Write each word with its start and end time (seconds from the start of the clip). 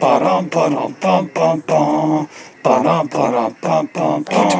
ba-dum 0.00 0.48
ba-dum 0.48 0.96
bum 1.00 1.30
bum 1.34 1.60
bum 1.66 2.28
ba-dum 2.62 3.08
ba-dum 3.08 3.56
bum 3.60 3.88
bum 3.92 4.22
bum 4.24 4.52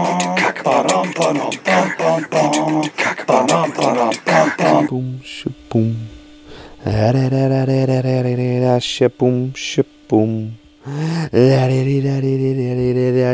ba-dum 0.65 1.13
ba-dum 1.17 1.51
bum 1.65 1.89
bum 1.97 2.21
bum 2.31 2.83
ba-dum 3.27 3.73
ba-dum 3.73 4.13
bum 4.27 4.49
bum 4.59 4.87
boom 4.87 5.21
shaboom 5.25 5.97
shaboom 8.77 9.53
shaboom 9.55 10.53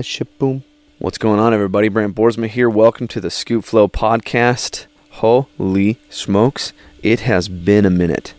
shaboom 0.02 0.62
What's 0.98 1.18
going 1.18 1.40
on, 1.40 1.52
everybody? 1.52 1.88
Brand 1.88 2.14
Boersma 2.14 2.46
here. 2.46 2.70
Welcome 2.70 3.08
to 3.08 3.20
the 3.20 3.28
Scoop 3.28 3.64
Flow 3.64 3.88
podcast. 3.88 4.86
Holy 5.10 5.98
smokes, 6.08 6.72
it 7.02 7.20
has 7.20 7.48
been 7.48 7.84
a 7.84 7.90
minute. 7.90 8.34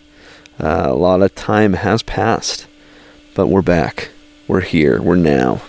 Uh, 0.58 0.86
a 0.86 0.94
lot 0.94 1.20
of 1.20 1.34
time 1.34 1.74
has 1.74 2.02
passed 2.02 2.66
but 3.34 3.48
we're 3.48 3.62
back. 3.62 4.10
We're 4.46 4.60
here. 4.60 5.02
We're 5.02 5.16
now. 5.16 5.60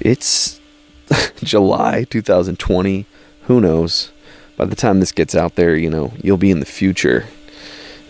It's 0.00 0.60
July 1.36 2.04
2020. 2.10 3.06
Who 3.42 3.60
knows? 3.60 4.10
By 4.56 4.64
the 4.64 4.74
time 4.74 4.98
this 4.98 5.12
gets 5.12 5.36
out 5.36 5.54
there, 5.54 5.76
you 5.76 5.88
know, 5.88 6.12
you'll 6.22 6.36
be 6.36 6.50
in 6.50 6.58
the 6.58 6.66
future. 6.66 7.26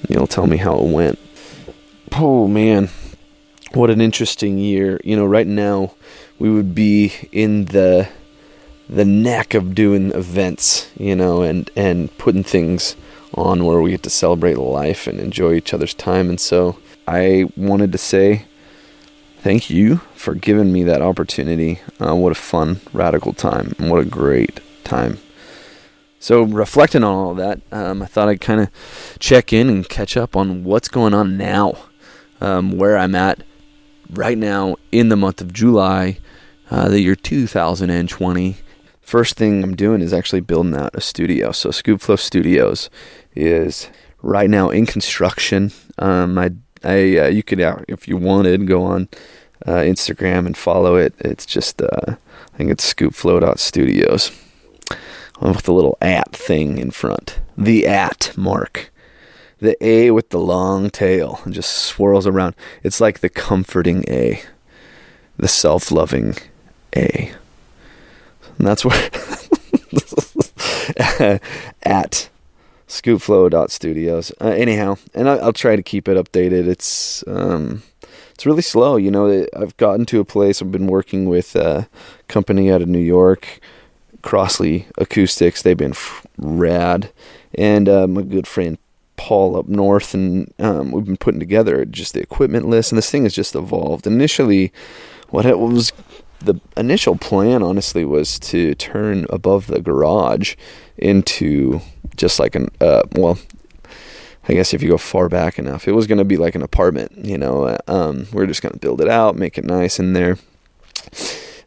You'll 0.08 0.26
tell 0.26 0.46
me 0.46 0.56
how 0.56 0.78
it 0.78 0.90
went. 0.90 1.18
Oh, 2.12 2.48
man. 2.48 2.88
What 3.72 3.90
an 3.90 4.00
interesting 4.00 4.58
year. 4.58 5.00
You 5.04 5.16
know, 5.16 5.26
right 5.26 5.46
now, 5.46 5.94
we 6.38 6.48
would 6.48 6.74
be 6.74 7.12
in 7.30 7.66
the 7.66 8.08
the 8.88 9.04
neck 9.04 9.54
of 9.54 9.74
doing 9.74 10.12
events, 10.12 10.90
you 10.98 11.16
know, 11.16 11.42
and 11.42 11.70
and 11.74 12.16
putting 12.18 12.44
things 12.44 12.96
on 13.34 13.64
where 13.64 13.80
we 13.80 13.90
get 13.90 14.02
to 14.04 14.10
celebrate 14.10 14.58
life 14.58 15.06
and 15.06 15.18
enjoy 15.18 15.54
each 15.54 15.74
other's 15.74 15.94
time. 15.94 16.28
And 16.28 16.38
so 16.38 16.78
I 17.06 17.50
wanted 17.56 17.92
to 17.92 17.98
say 17.98 18.46
thank 19.38 19.68
you 19.68 19.96
for 20.14 20.34
giving 20.34 20.72
me 20.72 20.82
that 20.84 21.02
opportunity. 21.02 21.80
Uh, 22.00 22.14
what 22.14 22.32
a 22.32 22.34
fun, 22.34 22.80
radical 22.92 23.34
time, 23.34 23.74
and 23.78 23.90
what 23.90 24.00
a 24.00 24.04
great 24.06 24.60
time. 24.84 25.18
So, 26.18 26.42
reflecting 26.42 27.04
on 27.04 27.14
all 27.14 27.34
that, 27.34 27.60
um, 27.70 28.00
I 28.00 28.06
thought 28.06 28.30
I'd 28.30 28.40
kind 28.40 28.62
of 28.62 28.70
check 29.18 29.52
in 29.52 29.68
and 29.68 29.86
catch 29.86 30.16
up 30.16 30.34
on 30.34 30.64
what's 30.64 30.88
going 30.88 31.12
on 31.12 31.36
now, 31.36 31.76
um, 32.40 32.78
where 32.78 32.96
I'm 32.96 33.14
at 33.14 33.42
right 34.08 34.38
now 34.38 34.76
in 34.90 35.10
the 35.10 35.16
month 35.16 35.42
of 35.42 35.52
July, 35.52 36.18
uh, 36.70 36.88
the 36.88 37.02
year 37.02 37.14
2020. 37.14 38.56
First 39.02 39.36
thing 39.36 39.62
I'm 39.62 39.76
doing 39.76 40.00
is 40.00 40.14
actually 40.14 40.40
building 40.40 40.74
out 40.74 40.94
a 40.94 41.02
studio. 41.02 41.52
So, 41.52 41.70
Scoop 41.70 42.00
Flow 42.00 42.16
Studios 42.16 42.88
is 43.36 43.90
right 44.22 44.48
now 44.48 44.70
in 44.70 44.86
construction. 44.86 45.72
Um, 45.98 46.38
I, 46.38 46.52
I, 46.84 47.18
uh, 47.18 47.28
you 47.28 47.42
could, 47.42 47.60
uh, 47.60 47.78
if 47.88 48.06
you 48.06 48.16
wanted, 48.16 48.66
go 48.66 48.84
on 48.84 49.08
uh, 49.66 49.78
Instagram 49.78 50.46
and 50.46 50.56
follow 50.56 50.96
it. 50.96 51.14
It's 51.18 51.46
just, 51.46 51.80
uh, 51.80 51.88
I 52.06 52.56
think 52.56 52.70
it's 52.70 52.92
scoopflow.studios 52.92 54.30
with 55.40 55.62
the 55.62 55.72
little 55.72 55.98
at 56.00 56.32
thing 56.32 56.78
in 56.78 56.90
front. 56.90 57.40
The 57.56 57.86
at 57.86 58.32
mark. 58.36 58.90
The 59.60 59.76
A 59.84 60.10
with 60.10 60.30
the 60.30 60.38
long 60.38 60.90
tail 60.90 61.40
and 61.44 61.54
just 61.54 61.72
swirls 61.72 62.26
around. 62.26 62.54
It's 62.82 63.00
like 63.00 63.20
the 63.20 63.28
comforting 63.30 64.04
A, 64.08 64.42
the 65.38 65.48
self 65.48 65.90
loving 65.90 66.36
A. 66.94 67.32
And 68.58 68.66
that's 68.66 68.84
where 68.84 69.10
at 71.82 72.28
scoopflow.studios. 72.88 74.32
Uh, 74.40 74.48
anyhow, 74.48 74.96
and 75.14 75.28
I, 75.28 75.36
I'll 75.36 75.52
try 75.52 75.76
to 75.76 75.82
keep 75.82 76.08
it 76.08 76.16
updated. 76.16 76.66
It's 76.66 77.24
um, 77.26 77.82
it's 78.32 78.46
really 78.46 78.62
slow. 78.62 78.96
You 78.96 79.10
know, 79.10 79.46
I've 79.56 79.76
gotten 79.76 80.06
to 80.06 80.20
a 80.20 80.24
place. 80.24 80.60
I've 80.60 80.72
been 80.72 80.86
working 80.86 81.28
with 81.28 81.54
a 81.56 81.88
company 82.28 82.70
out 82.70 82.82
of 82.82 82.88
New 82.88 82.98
York, 82.98 83.60
Crossley 84.22 84.86
Acoustics. 84.98 85.62
They've 85.62 85.76
been 85.76 85.92
f- 85.92 86.26
rad, 86.36 87.12
and 87.54 87.88
uh, 87.88 88.06
my 88.06 88.22
good 88.22 88.46
friend 88.46 88.78
Paul 89.16 89.56
up 89.56 89.68
north, 89.68 90.14
and 90.14 90.52
um, 90.58 90.90
we've 90.90 91.04
been 91.04 91.16
putting 91.16 91.40
together 91.40 91.84
just 91.84 92.14
the 92.14 92.20
equipment 92.20 92.68
list. 92.68 92.90
And 92.92 92.98
this 92.98 93.10
thing 93.10 93.22
has 93.22 93.34
just 93.34 93.54
evolved. 93.54 94.06
Initially, 94.06 94.72
what 95.30 95.46
it 95.46 95.58
was 95.58 95.92
the 96.40 96.60
initial 96.76 97.16
plan, 97.16 97.62
honestly, 97.62 98.04
was 98.04 98.38
to 98.38 98.74
turn 98.74 99.26
above 99.30 99.66
the 99.66 99.80
garage 99.80 100.56
into 100.98 101.80
just 102.16 102.38
like 102.38 102.54
an 102.54 102.68
uh, 102.80 103.02
well. 103.12 103.38
I 104.46 104.52
guess 104.52 104.74
if 104.74 104.82
you 104.82 104.90
go 104.90 104.98
far 104.98 105.30
back 105.30 105.58
enough, 105.58 105.88
it 105.88 105.92
was 105.92 106.06
going 106.06 106.18
to 106.18 106.24
be 106.24 106.36
like 106.36 106.54
an 106.54 106.60
apartment. 106.60 107.24
You 107.24 107.38
know, 107.38 107.78
um, 107.88 108.26
we're 108.30 108.46
just 108.46 108.60
going 108.60 108.74
to 108.74 108.78
build 108.78 109.00
it 109.00 109.08
out, 109.08 109.36
make 109.36 109.56
it 109.56 109.64
nice 109.64 109.98
in 109.98 110.12
there. 110.12 110.36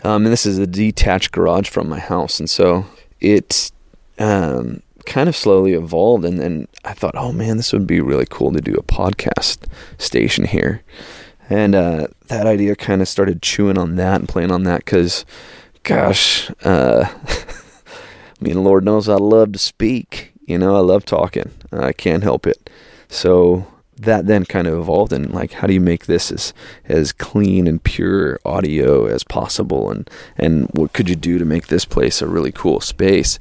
Um, 0.04 0.26
and 0.26 0.28
this 0.28 0.46
is 0.46 0.60
a 0.60 0.68
detached 0.68 1.32
garage 1.32 1.70
from 1.70 1.90
my 1.90 1.98
house, 1.98 2.40
and 2.40 2.48
so 2.48 2.86
it 3.20 3.72
um, 4.20 4.84
kind 5.08 5.28
of 5.28 5.36
slowly 5.36 5.74
evolved. 5.74 6.24
And 6.24 6.40
then 6.40 6.68
I 6.86 6.94
thought, 6.94 7.16
oh 7.16 7.32
man, 7.32 7.58
this 7.58 7.74
would 7.74 7.88
be 7.88 8.00
really 8.00 8.28
cool 8.30 8.52
to 8.52 8.62
do 8.62 8.76
a 8.76 8.84
podcast 8.84 9.66
station 9.98 10.46
here. 10.46 10.84
And 11.50 11.76
uh, 11.76 12.08
that 12.28 12.46
idea 12.46 12.76
kind 12.76 13.02
of 13.02 13.08
started 13.08 13.42
chewing 13.42 13.78
on 13.78 13.96
that 13.96 14.20
and 14.20 14.30
playing 14.30 14.52
on 14.52 14.64
that 14.64 14.84
because, 14.84 15.26
gosh, 15.84 16.52
uh, 16.64 17.06
I 18.40 18.44
mean, 18.44 18.64
Lord 18.64 18.84
knows 18.84 19.10
I 19.10 19.16
love 19.16 19.54
to 19.54 19.60
speak. 19.60 20.34
You 20.46 20.58
know, 20.58 20.76
I 20.76 20.80
love 20.80 21.06
talking. 21.06 21.52
I 21.72 21.92
can't 21.92 22.24
help 22.24 22.48
it. 22.48 22.70
So 23.10 23.68
that 24.00 24.28
then 24.28 24.46
kind 24.46 24.68
of 24.68 24.78
evolved 24.80 25.12
in 25.12 25.32
like, 25.32 25.54
how 25.54 25.68
do 25.68 25.74
you 25.74 25.82
make 25.82 26.06
this 26.06 26.32
as 26.32 26.54
as 26.86 27.12
clean 27.12 27.68
and 27.68 27.84
pure 27.84 28.40
audio 28.46 29.06
as 29.06 29.24
possible, 29.24 29.90
and 29.90 30.10
and 30.38 30.70
what 30.74 30.94
could 30.94 31.10
you 31.10 31.16
do 31.16 31.40
to 31.40 31.46
make 31.46 31.68
this 31.68 31.86
place 31.86 32.22
a 32.22 32.28
really 32.28 32.52
cool 32.52 32.80
space? 32.80 33.40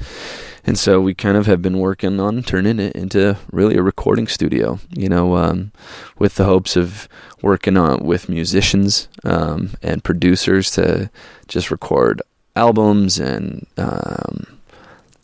And 0.65 0.77
so 0.77 1.01
we 1.01 1.15
kind 1.15 1.37
of 1.37 1.47
have 1.47 1.63
been 1.63 1.79
working 1.79 2.19
on 2.19 2.43
turning 2.43 2.81
it 2.81 2.97
into 2.97 3.37
really 3.53 3.77
a 3.77 3.83
recording 3.83 4.27
studio, 4.27 4.81
you 4.91 5.09
know, 5.09 5.37
um, 5.37 5.71
with 6.19 6.35
the 6.35 6.45
hopes 6.45 6.75
of 6.75 7.09
working 7.41 7.77
on 7.77 8.05
with 8.05 8.29
musicians 8.29 9.09
um, 9.23 9.71
and 9.81 10.03
producers 10.03 10.73
to 10.73 11.09
just 11.47 11.71
record 11.71 12.21
albums 12.57 13.21
and 13.21 13.65
um, 13.77 14.56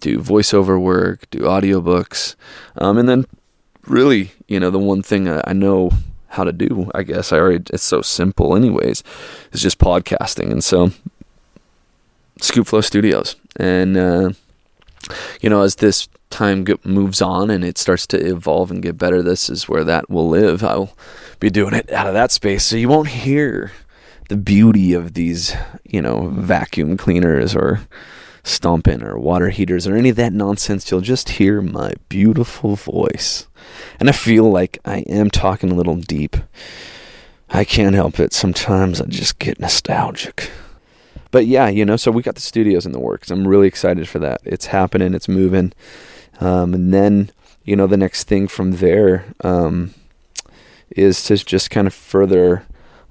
do 0.02 0.18
voiceover 0.18 0.80
work, 0.80 1.30
do 1.30 1.40
audiobooks, 1.40 2.34
um, 2.76 2.98
and 2.98 3.08
then 3.08 3.24
really, 3.86 4.32
you 4.48 4.60
know, 4.60 4.70
the 4.70 4.78
one 4.78 5.02
thing 5.02 5.28
I 5.28 5.52
know 5.52 5.90
how 6.28 6.44
to 6.44 6.52
do, 6.52 6.90
I 6.94 7.02
guess 7.02 7.32
I 7.32 7.38
already 7.38 7.64
it's 7.72 7.84
so 7.84 8.02
simple, 8.02 8.56
anyways, 8.56 9.02
is 9.52 9.62
just 9.62 9.78
podcasting, 9.78 10.50
and 10.50 10.62
so 10.62 10.90
Scoopflow 12.40 12.84
Studios, 12.84 13.36
and 13.56 13.96
uh, 13.96 14.32
you 15.40 15.48
know, 15.48 15.62
as 15.62 15.76
this 15.76 16.08
time 16.30 16.66
moves 16.84 17.20
on 17.20 17.50
and 17.50 17.62
it 17.62 17.76
starts 17.76 18.06
to 18.06 18.16
evolve 18.16 18.70
and 18.70 18.82
get 18.82 18.96
better, 18.96 19.22
this 19.22 19.50
is 19.50 19.68
where 19.68 19.84
that 19.84 20.08
will 20.08 20.28
live. 20.28 20.64
I'll 20.64 20.96
be 21.38 21.50
doing 21.50 21.74
it 21.74 21.92
out 21.92 22.06
of 22.08 22.14
that 22.14 22.32
space, 22.32 22.64
so 22.64 22.76
you 22.76 22.88
won't 22.88 23.08
hear 23.08 23.72
the 24.28 24.36
beauty 24.36 24.94
of 24.94 25.14
these, 25.14 25.54
you 25.84 26.02
know, 26.02 26.28
vacuum 26.28 26.96
cleaners 26.96 27.54
or 27.54 27.80
stomping 28.44 29.02
or 29.02 29.18
water 29.18 29.50
heaters 29.50 29.86
or 29.86 29.96
any 29.96 30.10
of 30.10 30.16
that 30.16 30.32
nonsense. 30.32 30.90
You'll 30.90 31.00
just 31.00 31.30
hear 31.30 31.62
my 31.62 31.92
beautiful 32.08 32.76
voice. 32.76 33.46
And 34.00 34.08
I 34.08 34.12
feel 34.12 34.50
like 34.50 34.78
I 34.84 34.98
am 35.00 35.30
talking 35.30 35.70
a 35.70 35.74
little 35.74 35.96
deep. 35.96 36.36
I 37.50 37.64
can't 37.64 37.94
help 37.94 38.18
it. 38.18 38.32
Sometimes 38.32 39.00
I 39.00 39.06
just 39.06 39.38
get 39.38 39.60
nostalgic. 39.60 40.50
But 41.30 41.46
yeah, 41.46 41.68
you 41.68 41.84
know, 41.84 41.96
so 41.96 42.10
we 42.10 42.22
got 42.22 42.34
the 42.34 42.40
studios 42.40 42.86
in 42.86 42.92
the 42.92 43.00
works. 43.00 43.30
I'm 43.30 43.46
really 43.46 43.68
excited 43.68 44.08
for 44.08 44.18
that. 44.18 44.40
It's 44.44 44.66
happening, 44.66 45.14
it's 45.14 45.28
moving. 45.28 45.72
Um, 46.40 46.74
and 46.74 46.92
then, 46.92 47.30
you 47.64 47.76
know, 47.76 47.86
the 47.86 47.96
next 47.96 48.24
thing 48.24 48.48
from 48.48 48.72
there 48.72 49.26
um, 49.42 49.94
is 50.90 51.22
to 51.24 51.36
just 51.36 51.70
kind 51.70 51.86
of 51.86 51.94
further 51.94 52.66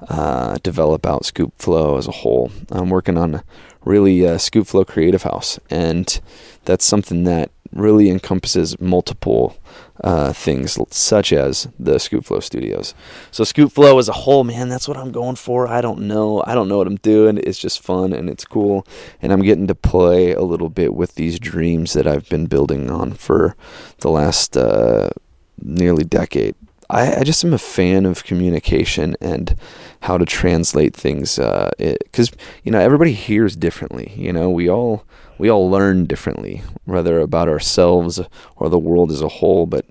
uh, 0.08 0.58
develop 0.64 1.06
out 1.06 1.26
Scoop 1.26 1.54
Flow 1.58 1.98
as 1.98 2.08
a 2.08 2.12
whole. 2.12 2.52
I'm 2.72 2.90
working 2.90 3.18
on 3.18 3.44
really 3.86 4.26
uh, 4.26 4.38
Scoop 4.38 4.68
Flow 4.68 4.86
Creative 4.86 5.24
House, 5.24 5.60
and 5.70 6.20
that's 6.66 6.86
something 6.86 7.24
that 7.24 7.52
really 7.72 8.10
encompasses 8.10 8.80
multiple 8.82 9.58
uh, 10.04 10.34
things, 10.34 10.78
such 10.90 11.32
as 11.32 11.68
the 11.80 12.00
Scoop 12.00 12.26
Flow 12.26 12.40
Studios. 12.40 12.94
So 13.32 13.44
Scoop 13.44 13.72
Flow 13.72 13.98
as 13.98 14.10
a 14.10 14.14
whole, 14.14 14.44
man, 14.44 14.68
that's 14.68 14.88
what 14.88 14.98
I'm 14.98 15.12
going 15.12 15.36
for. 15.36 15.68
I 15.68 15.80
don't 15.82 16.02
know, 16.02 16.44
I 16.46 16.54
don't 16.54 16.68
know 16.68 16.78
what 16.78 16.88
I'm 16.88 16.98
doing. 16.98 17.38
It's 17.38 17.60
just 17.60 17.82
fun 17.82 18.14
and 18.14 18.30
it's 18.30 18.46
cool, 18.46 18.86
and 19.22 19.32
I'm 19.32 19.42
getting 19.42 19.68
to 19.68 19.76
play 19.76 20.34
a 20.34 20.42
little 20.42 20.70
bit 20.70 20.94
with 20.94 21.16
these 21.16 21.40
dreams 21.40 21.94
that 21.94 22.08
I've 22.08 22.28
been 22.30 22.48
building 22.48 22.90
on 22.90 23.14
for 23.14 23.56
the 24.00 24.10
last 24.10 24.58
uh, 24.58 25.10
nearly 25.62 26.04
decade. 26.04 26.56
I, 26.92 27.20
I, 27.20 27.24
just 27.24 27.44
am 27.44 27.54
a 27.54 27.58
fan 27.58 28.06
of 28.06 28.24
communication 28.24 29.16
and 29.22 29.56
how 30.02 30.18
to 30.18 30.26
translate 30.26 30.96
things 30.96 31.38
because 31.38 32.32
uh, 32.32 32.36
you 32.64 32.72
know 32.72 32.80
everybody 32.80 33.14
hears 33.14 33.56
differently 33.56 34.14
you 34.16 34.34
know 34.34 34.50
we 34.50 34.70
all 34.70 35.06
we 35.38 35.50
all 35.50 35.70
learn 35.70 36.06
differently 36.06 36.62
whether 36.86 37.20
about 37.20 37.48
ourselves 37.48 38.20
or 38.58 38.70
the 38.70 38.80
world 38.80 39.12
as 39.12 39.22
a 39.22 39.28
whole 39.28 39.66
but 39.66 39.86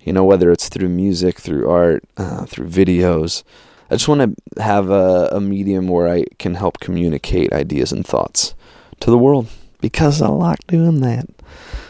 you 0.00 0.12
know 0.12 0.24
whether 0.24 0.50
it's 0.50 0.68
through 0.68 0.88
music 0.88 1.38
through 1.38 1.68
art 1.68 2.04
uh, 2.16 2.46
through 2.46 2.68
videos 2.68 3.42
I 3.90 3.94
just 3.94 4.08
want 4.08 4.36
to 4.56 4.62
have 4.62 4.90
a, 4.90 5.28
a 5.32 5.40
medium 5.40 5.86
where 5.86 6.08
I 6.08 6.24
can 6.38 6.54
help 6.54 6.80
communicate 6.80 7.52
ideas 7.52 7.92
and 7.92 8.04
thoughts 8.04 8.54
to 9.00 9.10
the 9.10 9.18
world 9.18 9.46
because 9.80 10.20
I 10.20 10.28
like 10.28 10.66
doing 10.66 11.00
that. 11.02 11.26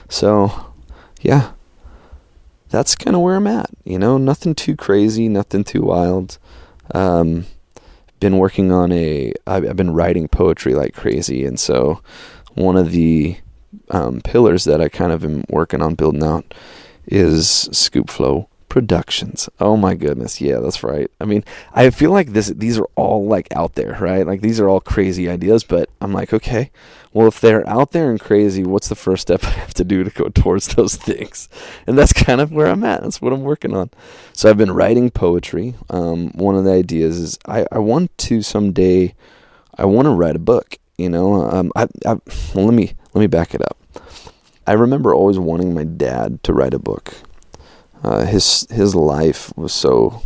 So, 0.09 0.75
yeah, 1.23 1.53
that's 2.77 2.95
kind 2.95 3.17
of 3.17 3.23
where 3.23 3.37
I'm 3.37 3.47
at. 3.47 3.71
You 3.85 3.99
know, 3.99 4.19
nothing 4.19 4.55
too 4.55 4.77
crazy, 4.77 5.29
nothing 5.29 5.65
too 5.65 5.81
wild. 5.81 6.37
Um, 6.95 7.47
been 8.21 8.37
working 8.37 8.71
on 8.71 8.93
a. 8.93 9.33
I've, 9.47 9.77
been 9.77 9.95
writing 9.95 10.29
poetry 10.29 10.75
like 10.75 10.95
crazy, 10.95 11.47
and 11.47 11.59
so 11.59 12.03
one 12.55 12.77
of 12.77 12.93
the 12.93 13.39
um, 13.91 14.21
pillars 14.21 14.65
that 14.65 14.83
I 14.83 14.91
kind 14.91 15.11
of 15.11 15.25
am 15.25 15.45
working 15.49 15.81
on 15.81 15.95
building 15.95 16.23
out 16.23 16.53
is 17.07 17.49
Scoop 17.73 18.11
Flow 18.11 18.49
Productions. 18.69 19.49
Oh 19.59 19.79
my 19.79 19.95
goodness, 19.95 20.39
yeah, 20.43 20.59
that's 20.59 20.83
right. 20.83 21.11
I 21.19 21.25
mean, 21.25 21.45
I 21.73 21.89
feel 21.89 22.11
like 22.11 22.35
this 22.35 22.49
these 22.49 22.79
are 22.79 22.89
all 22.95 23.27
like 23.27 23.49
out 23.57 23.75
there, 23.75 23.97
right? 24.01 24.27
Like 24.27 24.43
these 24.43 24.61
are 24.61 24.69
all 24.69 24.81
crazy 24.81 25.31
ideas, 25.31 25.65
but 25.65 25.89
I'm 26.03 26.13
like, 26.13 26.35
okay, 26.35 26.71
well 27.17 27.29
if 27.29 27.41
they're 27.41 27.67
out 27.67 27.93
there 27.93 28.11
and 28.11 28.21
crazy, 28.21 28.63
what's 28.63 28.91
the 28.91 28.95
first 28.95 29.23
step 29.23 29.43
I 29.45 29.51
have 29.51 29.73
to 29.75 29.85
do 29.85 30.05
to 30.05 30.11
go 30.11 30.29
towards 30.29 30.69
those 30.69 30.97
things? 30.97 31.49
And 31.87 31.97
that's 31.97 32.13
kind 32.13 32.43
of 32.43 32.53
where 32.53 32.67
I'm 32.67 32.85
at. 32.85 33.03
That's 33.03 33.23
what 33.23 33.33
I'm 33.33 33.43
working 33.43 33.75
on. 33.75 33.91
So 34.35 34.51
I've 34.51 34.59
been 34.59 34.73
writing 34.73 35.11
poetry. 35.11 35.75
Um, 35.89 36.29
one 36.33 36.57
of 36.57 36.65
the 36.65 36.73
ideas 36.73 37.19
is 37.19 37.39
I, 37.47 37.67
I 37.73 37.79
want 37.79 38.17
to 38.19 38.43
someday 38.43 39.15
I 39.79 39.87
want 39.87 40.05
to 40.05 40.11
write 40.11 40.37
a 40.37 40.41
book. 40.41 40.77
You 40.99 41.09
know, 41.09 41.43
um, 41.51 41.73
I, 41.75 41.85
I 42.05 42.19
well 42.55 42.67
let 42.67 42.75
me 42.75 42.93
let 43.15 43.21
me 43.21 43.27
back 43.27 43.55
it 43.55 43.63
up. 43.63 43.79
I 44.67 44.73
remember 44.75 45.15
always 45.15 45.39
wanting 45.39 45.73
my 45.73 45.85
dad 45.85 46.43
to 46.43 46.53
write 46.53 46.75
a 46.75 46.79
book. 46.79 47.15
Uh, 48.05 48.27
his 48.27 48.67
his 48.71 48.95
life 48.95 49.57
was 49.57 49.73
so 49.73 50.21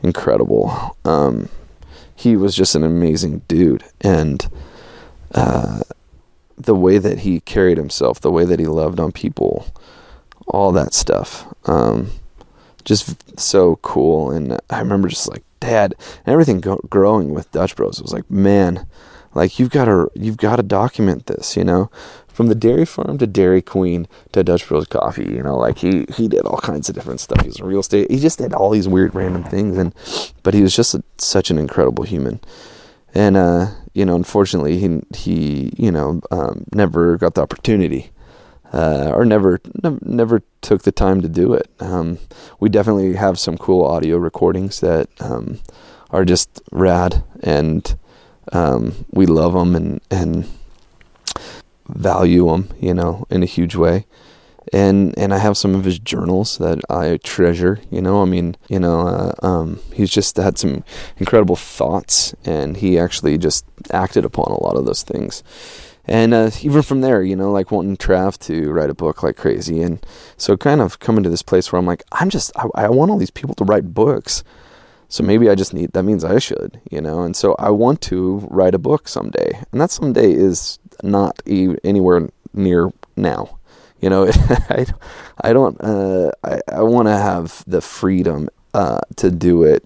incredible. 0.00 0.96
Um, 1.04 1.48
he 2.14 2.36
was 2.36 2.54
just 2.54 2.76
an 2.76 2.84
amazing 2.84 3.42
dude, 3.48 3.82
and 4.00 4.48
uh, 5.34 5.80
the 6.64 6.74
way 6.74 6.98
that 6.98 7.20
he 7.20 7.40
carried 7.40 7.78
himself, 7.78 8.20
the 8.20 8.30
way 8.30 8.44
that 8.44 8.58
he 8.58 8.66
loved 8.66 9.00
on 9.00 9.12
people, 9.12 9.66
all 10.46 10.72
that 10.72 10.94
stuff, 10.94 11.46
um, 11.68 12.10
just 12.84 13.38
so 13.38 13.76
cool. 13.76 14.30
And 14.30 14.58
I 14.70 14.80
remember 14.80 15.08
just 15.08 15.30
like 15.30 15.42
dad 15.60 15.94
and 16.24 16.32
everything 16.32 16.60
go- 16.60 16.80
growing 16.88 17.34
with 17.34 17.50
Dutch 17.52 17.76
Bros. 17.76 17.98
It 17.98 18.02
was 18.02 18.12
like, 18.12 18.30
man, 18.30 18.86
like 19.34 19.58
you've 19.58 19.70
got 19.70 19.84
to 19.86 20.10
you've 20.14 20.36
got 20.36 20.56
to 20.56 20.62
document 20.62 21.26
this, 21.26 21.56
you 21.56 21.64
know 21.64 21.90
from 22.40 22.46
the 22.46 22.54
dairy 22.54 22.86
farm 22.86 23.18
to 23.18 23.26
Dairy 23.26 23.60
Queen 23.60 24.08
to 24.32 24.42
Dutch 24.42 24.66
Bros 24.66 24.86
Coffee. 24.86 25.26
You 25.26 25.42
know, 25.42 25.58
like 25.58 25.76
he 25.76 26.06
he 26.16 26.26
did 26.26 26.46
all 26.46 26.56
kinds 26.56 26.88
of 26.88 26.94
different 26.94 27.20
stuff. 27.20 27.42
He 27.42 27.48
was 27.48 27.60
in 27.60 27.66
real 27.66 27.80
estate. 27.80 28.10
He 28.10 28.18
just 28.18 28.38
did 28.38 28.54
all 28.54 28.70
these 28.70 28.88
weird 28.88 29.14
random 29.14 29.44
things, 29.44 29.76
and 29.76 29.94
but 30.42 30.54
he 30.54 30.62
was 30.62 30.74
just 30.74 30.94
a, 30.94 31.02
such 31.18 31.50
an 31.50 31.58
incredible 31.58 32.04
human. 32.04 32.40
And 33.14 33.36
uh, 33.36 33.68
you 33.94 34.04
know, 34.04 34.16
unfortunately, 34.16 34.78
he 34.78 35.00
he 35.14 35.72
you 35.76 35.90
know 35.90 36.20
um, 36.30 36.64
never 36.74 37.16
got 37.16 37.34
the 37.34 37.42
opportunity. 37.42 38.10
Uh, 38.72 39.10
or 39.12 39.24
never, 39.24 39.60
never 40.00 40.44
took 40.60 40.82
the 40.82 40.92
time 40.92 41.20
to 41.20 41.28
do 41.28 41.54
it. 41.54 41.68
Um, 41.80 42.18
we 42.60 42.68
definitely 42.68 43.14
have 43.14 43.36
some 43.36 43.58
cool 43.58 43.84
audio 43.84 44.16
recordings 44.16 44.78
that 44.78 45.08
um, 45.18 45.58
are 46.10 46.24
just 46.24 46.62
rad, 46.70 47.24
and 47.42 47.96
um, 48.52 49.06
we 49.10 49.26
love 49.26 49.54
them, 49.54 49.74
and 49.74 50.00
and 50.08 50.46
value 51.88 52.46
them, 52.46 52.68
you 52.80 52.94
know, 52.94 53.26
in 53.28 53.42
a 53.42 53.46
huge 53.46 53.74
way. 53.74 54.06
And 54.72 55.18
and 55.18 55.34
I 55.34 55.38
have 55.38 55.56
some 55.56 55.74
of 55.74 55.84
his 55.84 55.98
journals 55.98 56.58
that 56.58 56.78
I 56.88 57.18
treasure. 57.24 57.80
You 57.90 58.00
know, 58.00 58.22
I 58.22 58.24
mean, 58.24 58.56
you 58.68 58.78
know, 58.78 59.00
uh, 59.00 59.32
um, 59.42 59.80
he's 59.92 60.10
just 60.10 60.36
had 60.36 60.58
some 60.58 60.84
incredible 61.16 61.56
thoughts, 61.56 62.34
and 62.44 62.76
he 62.76 62.98
actually 62.98 63.36
just 63.36 63.64
acted 63.90 64.24
upon 64.24 64.52
a 64.52 64.62
lot 64.62 64.76
of 64.76 64.86
those 64.86 65.02
things. 65.02 65.42
And 66.06 66.34
uh, 66.34 66.50
even 66.62 66.82
from 66.82 67.02
there, 67.02 67.22
you 67.22 67.36
know, 67.36 67.52
like 67.52 67.70
wanting 67.70 67.96
Trav 67.96 68.38
to 68.46 68.70
write 68.72 68.90
a 68.90 68.94
book 68.94 69.22
like 69.22 69.36
crazy, 69.36 69.82
and 69.82 70.04
so 70.36 70.56
kind 70.56 70.80
of 70.80 70.98
coming 70.98 71.24
to 71.24 71.30
this 71.30 71.42
place 71.42 71.70
where 71.70 71.78
I'm 71.78 71.86
like, 71.86 72.02
I'm 72.12 72.30
just, 72.30 72.50
I, 72.56 72.66
I 72.74 72.88
want 72.88 73.10
all 73.10 73.18
these 73.18 73.30
people 73.30 73.54
to 73.56 73.64
write 73.64 73.94
books. 73.94 74.42
So 75.08 75.24
maybe 75.24 75.50
I 75.50 75.56
just 75.56 75.74
need, 75.74 75.92
that 75.92 76.04
means 76.04 76.24
I 76.24 76.38
should, 76.38 76.80
you 76.88 77.00
know, 77.00 77.22
and 77.22 77.34
so 77.34 77.56
I 77.58 77.70
want 77.70 78.00
to 78.02 78.46
write 78.48 78.76
a 78.76 78.78
book 78.78 79.08
someday. 79.08 79.60
And 79.72 79.80
that 79.80 79.90
someday 79.90 80.32
is 80.32 80.78
not 81.02 81.40
anywhere 81.46 82.28
near 82.54 82.90
now. 83.16 83.58
You 84.00 84.10
know, 84.10 84.28
I, 84.70 84.86
I 85.42 85.52
don't. 85.52 85.80
Uh, 85.80 86.32
I 86.44 86.60
I 86.68 86.82
want 86.82 87.08
to 87.08 87.16
have 87.16 87.64
the 87.66 87.80
freedom 87.80 88.48
uh, 88.74 89.00
to 89.16 89.30
do 89.30 89.62
it, 89.62 89.84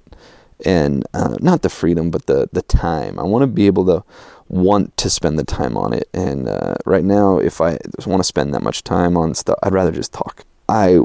and 0.64 1.04
uh, 1.14 1.36
not 1.40 1.62
the 1.62 1.68
freedom, 1.68 2.10
but 2.10 2.26
the 2.26 2.48
the 2.52 2.62
time. 2.62 3.18
I 3.18 3.24
want 3.24 3.42
to 3.42 3.46
be 3.46 3.66
able 3.66 3.86
to 3.86 4.04
want 4.48 4.96
to 4.98 5.10
spend 5.10 5.38
the 5.38 5.44
time 5.44 5.76
on 5.76 5.92
it. 5.92 6.08
And 6.12 6.48
uh, 6.48 6.74
right 6.84 7.04
now, 7.04 7.38
if 7.38 7.60
I 7.60 7.78
want 8.06 8.20
to 8.20 8.24
spend 8.24 8.54
that 8.54 8.62
much 8.62 8.84
time 8.84 9.16
on 9.16 9.34
stuff, 9.34 9.58
I'd 9.62 9.72
rather 9.72 9.92
just 9.92 10.12
talk. 10.12 10.44
I 10.68 11.00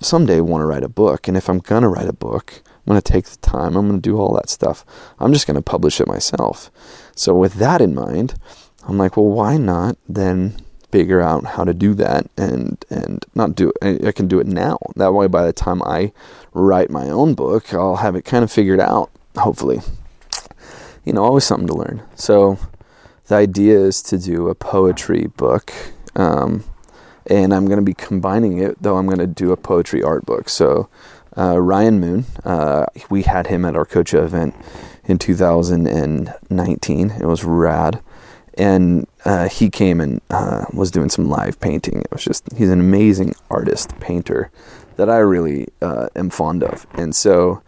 someday 0.00 0.40
want 0.40 0.62
to 0.62 0.66
write 0.66 0.82
a 0.84 0.88
book, 0.88 1.28
and 1.28 1.36
if 1.36 1.48
I'm 1.48 1.58
gonna 1.58 1.88
write 1.88 2.08
a 2.08 2.12
book, 2.12 2.62
I'm 2.66 2.82
gonna 2.86 3.00
take 3.00 3.26
the 3.26 3.36
time. 3.38 3.76
I'm 3.76 3.86
gonna 3.86 4.00
do 4.00 4.18
all 4.18 4.34
that 4.34 4.50
stuff. 4.50 4.84
I'm 5.18 5.32
just 5.32 5.46
gonna 5.46 5.62
publish 5.62 6.00
it 6.00 6.08
myself. 6.08 6.70
So 7.14 7.34
with 7.34 7.54
that 7.54 7.80
in 7.80 7.94
mind, 7.94 8.34
I'm 8.86 8.98
like, 8.98 9.16
well, 9.16 9.26
why 9.26 9.56
not 9.56 9.96
then 10.08 10.56
figure 10.90 11.20
out 11.20 11.44
how 11.44 11.64
to 11.64 11.74
do 11.74 11.94
that 11.94 12.28
and 12.36 12.84
and 12.90 13.24
not 13.34 13.54
do 13.54 13.72
it. 13.82 14.04
I 14.04 14.12
can 14.12 14.28
do 14.28 14.40
it 14.40 14.46
now. 14.46 14.78
That 14.96 15.12
way, 15.14 15.26
by 15.26 15.44
the 15.44 15.52
time 15.52 15.82
I 15.82 16.12
write 16.52 16.90
my 16.90 17.08
own 17.08 17.34
book, 17.34 17.72
I'll 17.72 17.96
have 17.96 18.16
it 18.16 18.24
kind 18.24 18.44
of 18.44 18.50
figured 18.50 18.80
out. 18.80 19.10
Hopefully, 19.36 19.80
you 21.04 21.12
know, 21.12 21.24
always 21.24 21.44
something 21.44 21.68
to 21.68 21.74
learn. 21.74 22.02
So 22.16 22.58
the 23.26 23.36
idea 23.36 23.78
is 23.78 24.02
to 24.02 24.18
do 24.18 24.48
a 24.48 24.54
poetry 24.54 25.28
book. 25.36 25.72
Um, 26.16 26.64
and 27.26 27.54
I'm 27.54 27.66
going 27.66 27.78
to 27.78 27.84
be 27.84 27.94
combining 27.94 28.58
it, 28.58 28.82
though 28.82 28.96
I'm 28.96 29.06
going 29.06 29.18
to 29.18 29.26
do 29.26 29.52
a 29.52 29.56
poetry 29.56 30.02
art 30.02 30.26
book. 30.26 30.48
So, 30.48 30.88
uh, 31.36 31.60
Ryan 31.60 32.00
Moon, 32.00 32.24
uh, 32.44 32.86
we 33.08 33.22
had 33.22 33.46
him 33.46 33.64
at 33.64 33.76
our 33.76 33.84
Coach 33.84 34.14
event 34.14 34.54
in 35.04 35.18
2019. 35.18 37.10
It 37.10 37.26
was 37.26 37.44
rad 37.44 38.02
and 38.54 39.06
uh, 39.24 39.48
he 39.48 39.68
came 39.68 40.00
and 40.00 40.20
uh, 40.30 40.64
was 40.72 40.90
doing 40.90 41.10
some 41.10 41.28
live 41.28 41.60
painting. 41.60 42.00
It 42.00 42.10
was 42.10 42.24
just 42.24 42.44
he's 42.56 42.70
an 42.70 42.80
amazing 42.80 43.34
artist 43.50 43.98
painter 44.00 44.50
that 44.96 45.08
I 45.08 45.18
really 45.18 45.68
uh, 45.80 46.08
am 46.16 46.30
fond 46.30 46.62
of, 46.62 46.86
and 46.94 47.14
so 47.14 47.62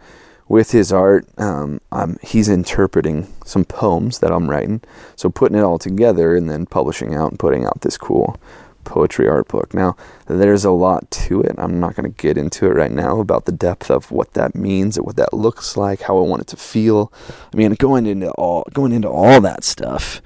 with 0.47 0.71
his 0.71 0.91
art, 0.91 1.25
um, 1.39 1.79
he's 2.21 2.49
interpreting 2.49 3.27
some 3.45 3.65
poems 3.65 4.19
that 4.19 4.31
I'm 4.31 4.49
writing. 4.49 4.81
So 5.15 5.29
putting 5.29 5.57
it 5.57 5.63
all 5.63 5.79
together 5.79 6.35
and 6.35 6.49
then 6.49 6.65
publishing 6.65 7.15
out 7.15 7.31
and 7.31 7.39
putting 7.39 7.65
out 7.65 7.81
this 7.81 7.97
cool 7.97 8.37
poetry 8.83 9.27
art 9.27 9.47
book. 9.47 9.73
Now, 9.73 9.95
there's 10.27 10.65
a 10.65 10.71
lot 10.71 11.09
to 11.11 11.41
it. 11.41 11.55
I'm 11.57 11.79
not 11.79 11.95
going 11.95 12.11
to 12.11 12.21
get 12.21 12.37
into 12.37 12.65
it 12.67 12.75
right 12.75 12.91
now 12.91 13.19
about 13.19 13.45
the 13.45 13.51
depth 13.51 13.89
of 13.89 14.11
what 14.11 14.33
that 14.33 14.53
means 14.53 14.97
and 14.97 15.05
what 15.05 15.15
that 15.15 15.33
looks 15.33 15.77
like, 15.77 16.01
how 16.01 16.17
I 16.17 16.21
want 16.21 16.41
it 16.41 16.47
to 16.49 16.57
feel. 16.57 17.11
I 17.53 17.57
mean, 17.57 17.73
going 17.75 18.05
into 18.05 18.29
all 18.31 18.67
going 18.73 18.91
into 18.91 19.09
all 19.09 19.39
that 19.41 19.63
stuff 19.63 20.21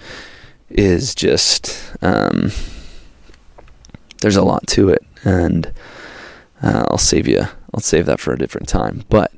is 0.70 1.16
just 1.16 1.96
um, 2.02 2.52
there's 4.22 4.36
a 4.36 4.44
lot 4.44 4.68
to 4.68 4.90
it, 4.90 5.06
and 5.24 5.72
uh, 6.62 6.86
I'll 6.90 6.98
save 6.98 7.28
you. 7.28 7.44
I'll 7.74 7.82
save 7.82 8.06
that 8.08 8.20
for 8.20 8.34
a 8.34 8.38
different 8.38 8.68
time. 8.68 9.04
But 9.10 9.32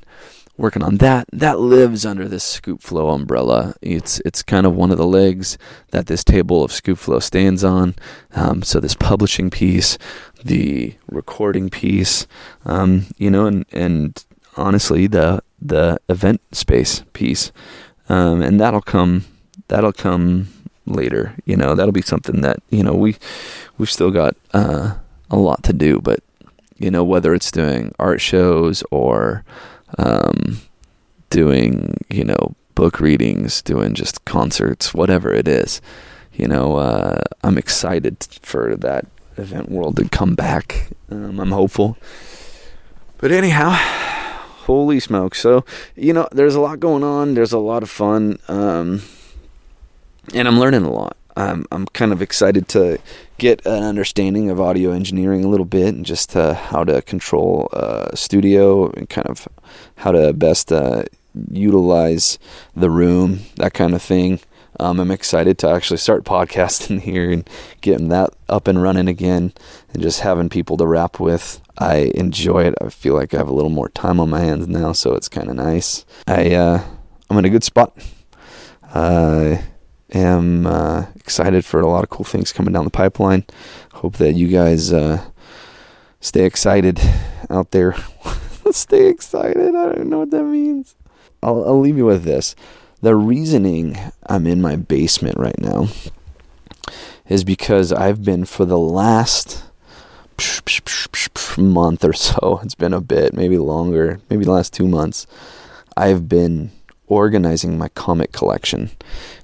working 0.58 0.84
on 0.84 0.98
that, 0.98 1.26
that 1.32 1.60
lives 1.60 2.06
under 2.06 2.28
this 2.28 2.44
Scoop 2.44 2.82
Flow 2.82 3.10
umbrella. 3.10 3.74
It's 3.82 4.20
it's 4.26 4.44
kind 4.44 4.66
of 4.66 4.76
one 4.76 4.92
of 4.92 4.98
the 4.98 5.08
legs 5.08 5.58
that 5.92 6.08
this 6.08 6.24
table 6.24 6.64
of 6.64 6.72
Scoop 6.72 6.98
Flow 6.98 7.20
stands 7.20 7.64
on. 7.64 7.96
Um, 8.36 8.62
so 8.62 8.80
this 8.80 8.96
publishing 8.96 9.50
piece, 9.50 9.98
the 10.44 10.96
recording 11.08 11.70
piece, 11.70 12.28
um, 12.66 13.08
you 13.18 13.30
know, 13.32 13.46
and 13.46 13.66
and 13.72 14.24
honestly, 14.58 15.08
the 15.08 15.42
the 15.62 16.00
event 16.08 16.42
space 16.52 17.04
piece, 17.14 17.52
um, 18.08 18.42
and 18.42 18.60
that'll 18.60 18.82
come 18.82 19.26
that'll 19.68 19.94
come 19.94 20.50
later. 20.90 21.36
You 21.46 21.56
know, 21.56 21.76
that'll 21.76 21.92
be 21.92 22.02
something 22.02 22.42
that 22.42 22.62
you 22.70 22.84
know 22.84 22.94
we 22.94 23.16
we've 23.78 23.92
still 23.92 24.12
got 24.12 24.36
uh, 24.54 24.96
a 25.30 25.38
lot 25.38 25.64
to 25.64 25.74
do. 25.74 26.00
But 26.00 26.20
you 26.78 26.92
know, 26.92 27.04
whether 27.04 27.34
it's 27.34 27.52
doing 27.52 27.94
art 28.00 28.22
shows 28.22 28.84
or 28.92 29.44
um, 29.98 30.60
doing 31.30 31.98
you 32.10 32.24
know 32.24 32.56
book 32.76 33.00
readings, 33.00 33.62
doing 33.62 33.94
just 33.94 34.24
concerts, 34.26 34.94
whatever 34.94 35.34
it 35.34 35.48
is, 35.48 35.82
you 36.34 36.48
know, 36.48 36.78
uh, 36.78 37.22
I'm 37.44 37.58
excited 37.58 38.26
for 38.42 38.76
that 38.78 39.06
event 39.38 39.70
world 39.70 39.98
to 39.98 40.08
come 40.08 40.36
back. 40.36 40.90
Um, 41.12 41.40
I'm 41.40 41.52
hopeful. 41.52 41.98
But 43.18 43.32
anyhow, 43.32 43.72
holy 44.66 45.00
smoke! 45.00 45.36
So 45.36 45.66
you 45.96 46.14
know, 46.14 46.28
there's 46.32 46.56
a 46.56 46.62
lot 46.62 46.80
going 46.80 47.04
on. 47.04 47.34
There's 47.34 47.52
a 47.52 47.60
lot 47.60 47.84
of 47.84 47.90
fun. 47.90 48.40
Um, 48.48 49.02
and 50.34 50.48
I'm 50.48 50.60
learning 50.60 50.84
a 50.84 50.92
lot. 50.92 51.16
I'm 51.36 51.66
I'm 51.72 51.86
kind 51.88 52.12
of 52.12 52.22
excited 52.22 52.68
to 52.70 53.00
get 53.38 53.66
an 53.66 53.84
understanding 53.84 54.50
of 54.50 54.60
audio 54.60 54.92
engineering 54.92 55.46
a 55.46 55.48
little 55.48 55.66
bit 55.66 55.94
and 55.96 56.06
just 56.06 56.36
uh, 56.36 56.54
how 56.54 56.84
to 56.84 57.02
control 57.02 57.70
a 57.72 57.76
uh, 57.76 58.16
studio 58.16 58.90
and 58.92 59.10
kind 59.10 59.28
of 59.28 59.48
how 59.96 60.12
to 60.12 60.34
best 60.34 60.72
uh, 60.72 61.04
utilize 61.50 62.40
the 62.76 62.90
room, 62.90 63.40
that 63.56 63.74
kind 63.74 63.94
of 63.94 64.02
thing. 64.02 64.40
Um, 64.82 65.00
I'm 65.00 65.12
excited 65.12 65.58
to 65.60 65.70
actually 65.70 65.98
start 65.98 66.24
podcasting 66.26 67.02
here 67.02 67.32
and 67.32 67.50
getting 67.82 68.10
that 68.10 68.32
up 68.48 68.68
and 68.68 68.82
running 68.82 69.08
again 69.08 69.54
and 69.94 70.02
just 70.02 70.22
having 70.22 70.50
people 70.50 70.78
to 70.78 70.88
rap 70.88 71.20
with. 71.20 71.62
I 71.78 72.12
enjoy 72.16 72.64
it. 72.66 72.76
I 72.82 72.90
feel 72.90 73.14
like 73.14 73.34
I 73.34 73.38
have 73.38 73.48
a 73.48 73.54
little 73.54 73.70
more 73.70 73.90
time 73.90 74.20
on 74.20 74.30
my 74.30 74.42
hands 74.42 74.68
now, 74.68 74.92
so 74.92 75.16
it's 75.16 75.30
kind 75.30 75.50
of 75.50 75.56
nice. 75.56 76.06
I 76.28 76.54
uh, 76.54 76.84
I'm 77.30 77.38
in 77.38 77.46
a 77.46 77.50
good 77.50 77.64
spot. 77.64 77.98
I 78.94 79.64
am 80.14 80.66
uh, 80.66 81.06
excited 81.16 81.66
for 81.66 81.80
a 81.80 81.88
lot 81.88 82.04
of 82.04 82.10
cool 82.10 82.26
things 82.26 82.54
coming 82.54 82.74
down 82.74 82.86
the 82.86 82.92
pipeline. 82.92 83.46
Hope 83.94 84.18
that 84.18 84.34
you 84.34 84.48
guys 84.48 84.92
uh, 84.92 85.24
stay 86.20 86.46
excited 86.46 87.00
out 87.50 87.72
there. 87.72 87.96
stay 88.72 89.08
excited. 89.08 89.76
I 89.76 89.94
don't 89.94 90.10
know 90.10 90.20
what 90.20 90.32
that 90.32 90.44
means. 90.44 90.96
I'll, 91.42 91.64
I'll 91.66 91.80
leave 91.80 91.98
you 91.98 92.06
with 92.06 92.24
this. 92.24 92.56
The 93.02 93.16
reasoning 93.16 93.98
I'm 94.26 94.46
in 94.46 94.62
my 94.62 94.76
basement 94.76 95.38
right 95.38 95.60
now 95.60 95.88
is 97.28 97.44
because 97.44 97.94
I've 97.94 98.24
been 98.24 98.46
for 98.46 98.66
the 98.66 98.78
last 98.78 99.64
month 101.58 102.04
or 102.04 102.14
so, 102.14 102.60
it's 102.64 102.76
been 102.76 102.94
a 102.94 103.02
bit, 103.02 103.34
maybe 103.34 103.58
longer, 103.58 104.20
maybe 104.30 104.46
the 104.46 104.52
last 104.52 104.74
two 104.74 104.88
months, 104.88 105.28
I've 105.96 106.28
been 106.28 106.72
organizing 107.10 107.78
my 107.78 107.90
comic 107.90 108.32
collection. 108.32 108.92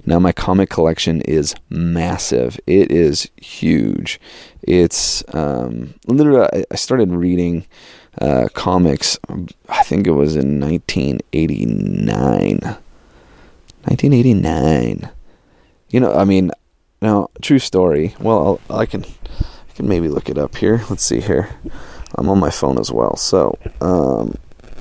Now, 0.06 0.20
my 0.20 0.32
comic 0.32 0.70
collection 0.70 1.22
is 1.22 1.56
massive. 1.70 2.60
It 2.66 2.92
is 2.92 3.30
huge. 3.42 4.20
It's 4.62 5.24
um, 5.34 5.96
literally, 6.08 6.66
I 6.72 6.76
started 6.76 7.12
reading 7.12 7.66
uh, 8.22 8.48
comics, 8.54 9.18
I 9.68 9.84
think 9.84 10.08
it 10.08 10.12
was 10.12 10.36
in 10.36 10.60
1989. 10.60 12.60
1989. 13.84 15.10
You 15.90 16.00
know, 16.00 16.14
I 16.14 16.24
mean, 16.24 16.52
now, 17.02 17.30
true 17.42 17.60
story. 17.60 18.16
Well, 18.20 18.62
I'll, 18.70 18.80
I 18.80 18.86
can, 18.86 19.04
I 19.04 19.74
can 19.76 19.88
maybe 19.88 20.08
look 20.08 20.30
it 20.30 20.38
up 20.38 20.56
here. 20.56 20.84
Let's 20.90 21.04
see 21.04 21.20
here. 21.20 21.50
I'm 22.16 22.30
on 22.30 22.40
my 22.40 22.50
phone 22.50 22.80
as 22.80 22.92
well. 22.92 23.18
So, 23.18 23.58
um, 23.82 24.38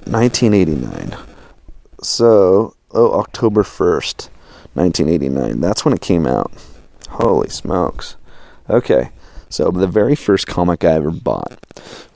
1989. 0.06 1.16
So, 2.04 2.74
oh, 2.90 3.18
October 3.18 3.62
1st, 3.62 4.28
1989. 4.74 5.60
That's 5.60 5.84
when 5.84 5.94
it 5.94 6.00
came 6.00 6.26
out. 6.26 6.52
Holy 7.10 7.48
smokes. 7.48 8.16
Okay. 8.68 9.10
So, 9.48 9.70
the 9.70 9.86
very 9.86 10.14
first 10.14 10.46
comic 10.46 10.84
I 10.84 10.92
ever 10.92 11.10
bought 11.10 11.58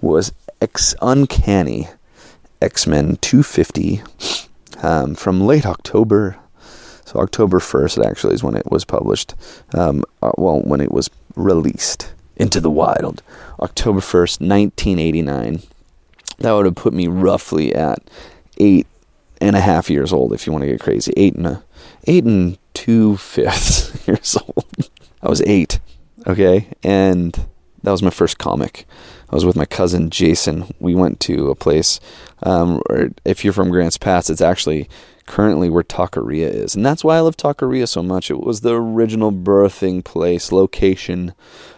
was 0.00 0.33
X 0.61 0.95
Uncanny 1.00 1.88
X 2.61 2.87
Men 2.87 3.16
250 3.21 4.02
um, 4.83 5.14
from 5.14 5.40
late 5.40 5.64
October 5.64 6.37
so 7.09 7.21
October 7.21 7.59
1st, 7.59 8.04
actually, 8.04 8.35
is 8.35 8.45
when 8.45 8.54
it 8.54 8.71
was 8.71 8.85
published. 8.85 9.35
Um, 9.73 10.04
uh, 10.23 10.33
well, 10.37 10.61
when 10.61 10.83
it 10.83 10.92
was 10.92 11.09
released 11.37 12.12
into 12.37 12.61
the 12.61 12.71
wild. 12.71 13.23
October 13.61 14.00
1st, 14.00 14.47
1989. 14.47 15.62
That 16.40 16.52
would 16.52 16.66
have 16.66 16.75
put 16.75 16.92
me 16.92 17.07
roughly 17.07 17.75
at 17.75 18.00
eight 18.59 18.87
and 19.40 19.57
a 19.57 19.61
half 19.61 19.90
years 19.90 20.12
old, 20.12 20.33
if 20.33 20.47
you 20.47 20.52
want 20.52 20.62
to 20.62 20.71
get 20.71 20.80
crazy. 20.80 21.12
Eight 21.16 21.35
and 21.35 21.47
a, 21.47 21.64
eight 22.07 22.25
and 22.25 22.59
two 22.75 23.16
fifths 23.16 24.07
years 24.09 24.37
old. 24.37 24.90
I 25.23 25.28
was 25.28 25.42
eight, 25.42 25.80
okay, 26.26 26.68
and 26.83 27.47
that 27.83 27.90
was 27.90 28.02
my 28.02 28.11
first 28.11 28.38
comic. 28.38 28.87
I 29.30 29.35
was 29.35 29.45
with 29.45 29.57
my 29.57 29.64
cousin 29.64 30.11
Jason. 30.11 30.73
We 30.78 30.95
went 30.95 31.21
to 31.21 31.50
a 31.50 31.54
place. 31.54 32.00
Um, 32.42 32.83
if 33.25 33.45
you're 33.45 33.52
from 33.52 33.71
Grants 33.71 33.99
Pass, 33.99 34.30
it's 34.30 34.40
actually 34.40 34.88
currently 35.29 35.69
where 35.69 35.85
Taqueria 35.85 36.49
is. 36.49 36.75
And 36.75 36.85
that's 36.85 37.05
why 37.05 37.19
I 37.19 37.21
love 37.21 37.37
Taqueria 37.37 37.87
so 37.87 38.03
much. 38.03 38.31
It 38.31 38.41
was 38.41 38.63
the 38.63 38.75
original 38.75 39.31
birthing 39.31 40.03
place, 40.03 40.51
location 40.51 41.35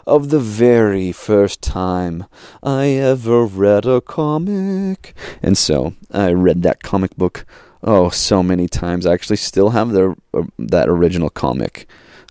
of 0.07 0.31
the 0.31 0.39
very 0.39 1.13
first 1.13 1.61
time 1.61 2.27
I 2.63 2.87
ever 2.89 3.45
read 3.45 3.85
a 3.85 4.01
comic. 4.01 5.15
And 5.43 5.59
so 5.59 5.95
I 6.11 6.33
read 6.33 6.63
that 6.63 6.83
comic 6.83 7.17
book 7.17 7.45
oh 7.83 8.09
so 8.09 8.43
many 8.43 8.69
times. 8.69 9.05
I 9.05 9.13
actually 9.13 9.37
still 9.37 9.71
have 9.71 9.91
the 9.91 10.17
uh, 10.33 10.45
that 10.59 10.89
original 10.89 11.29
comic. 11.29 11.89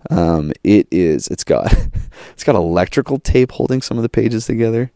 Um, 0.10 0.54
it 0.64 0.88
is. 0.90 1.28
It's 1.28 1.44
got. 1.44 1.74
it's 2.32 2.46
got 2.46 2.56
electrical 2.56 3.20
tape 3.20 3.52
holding 3.52 3.82
some 3.82 3.98
of 3.98 4.04
the 4.04 4.10
pages 4.10 4.46
together. 4.46 4.92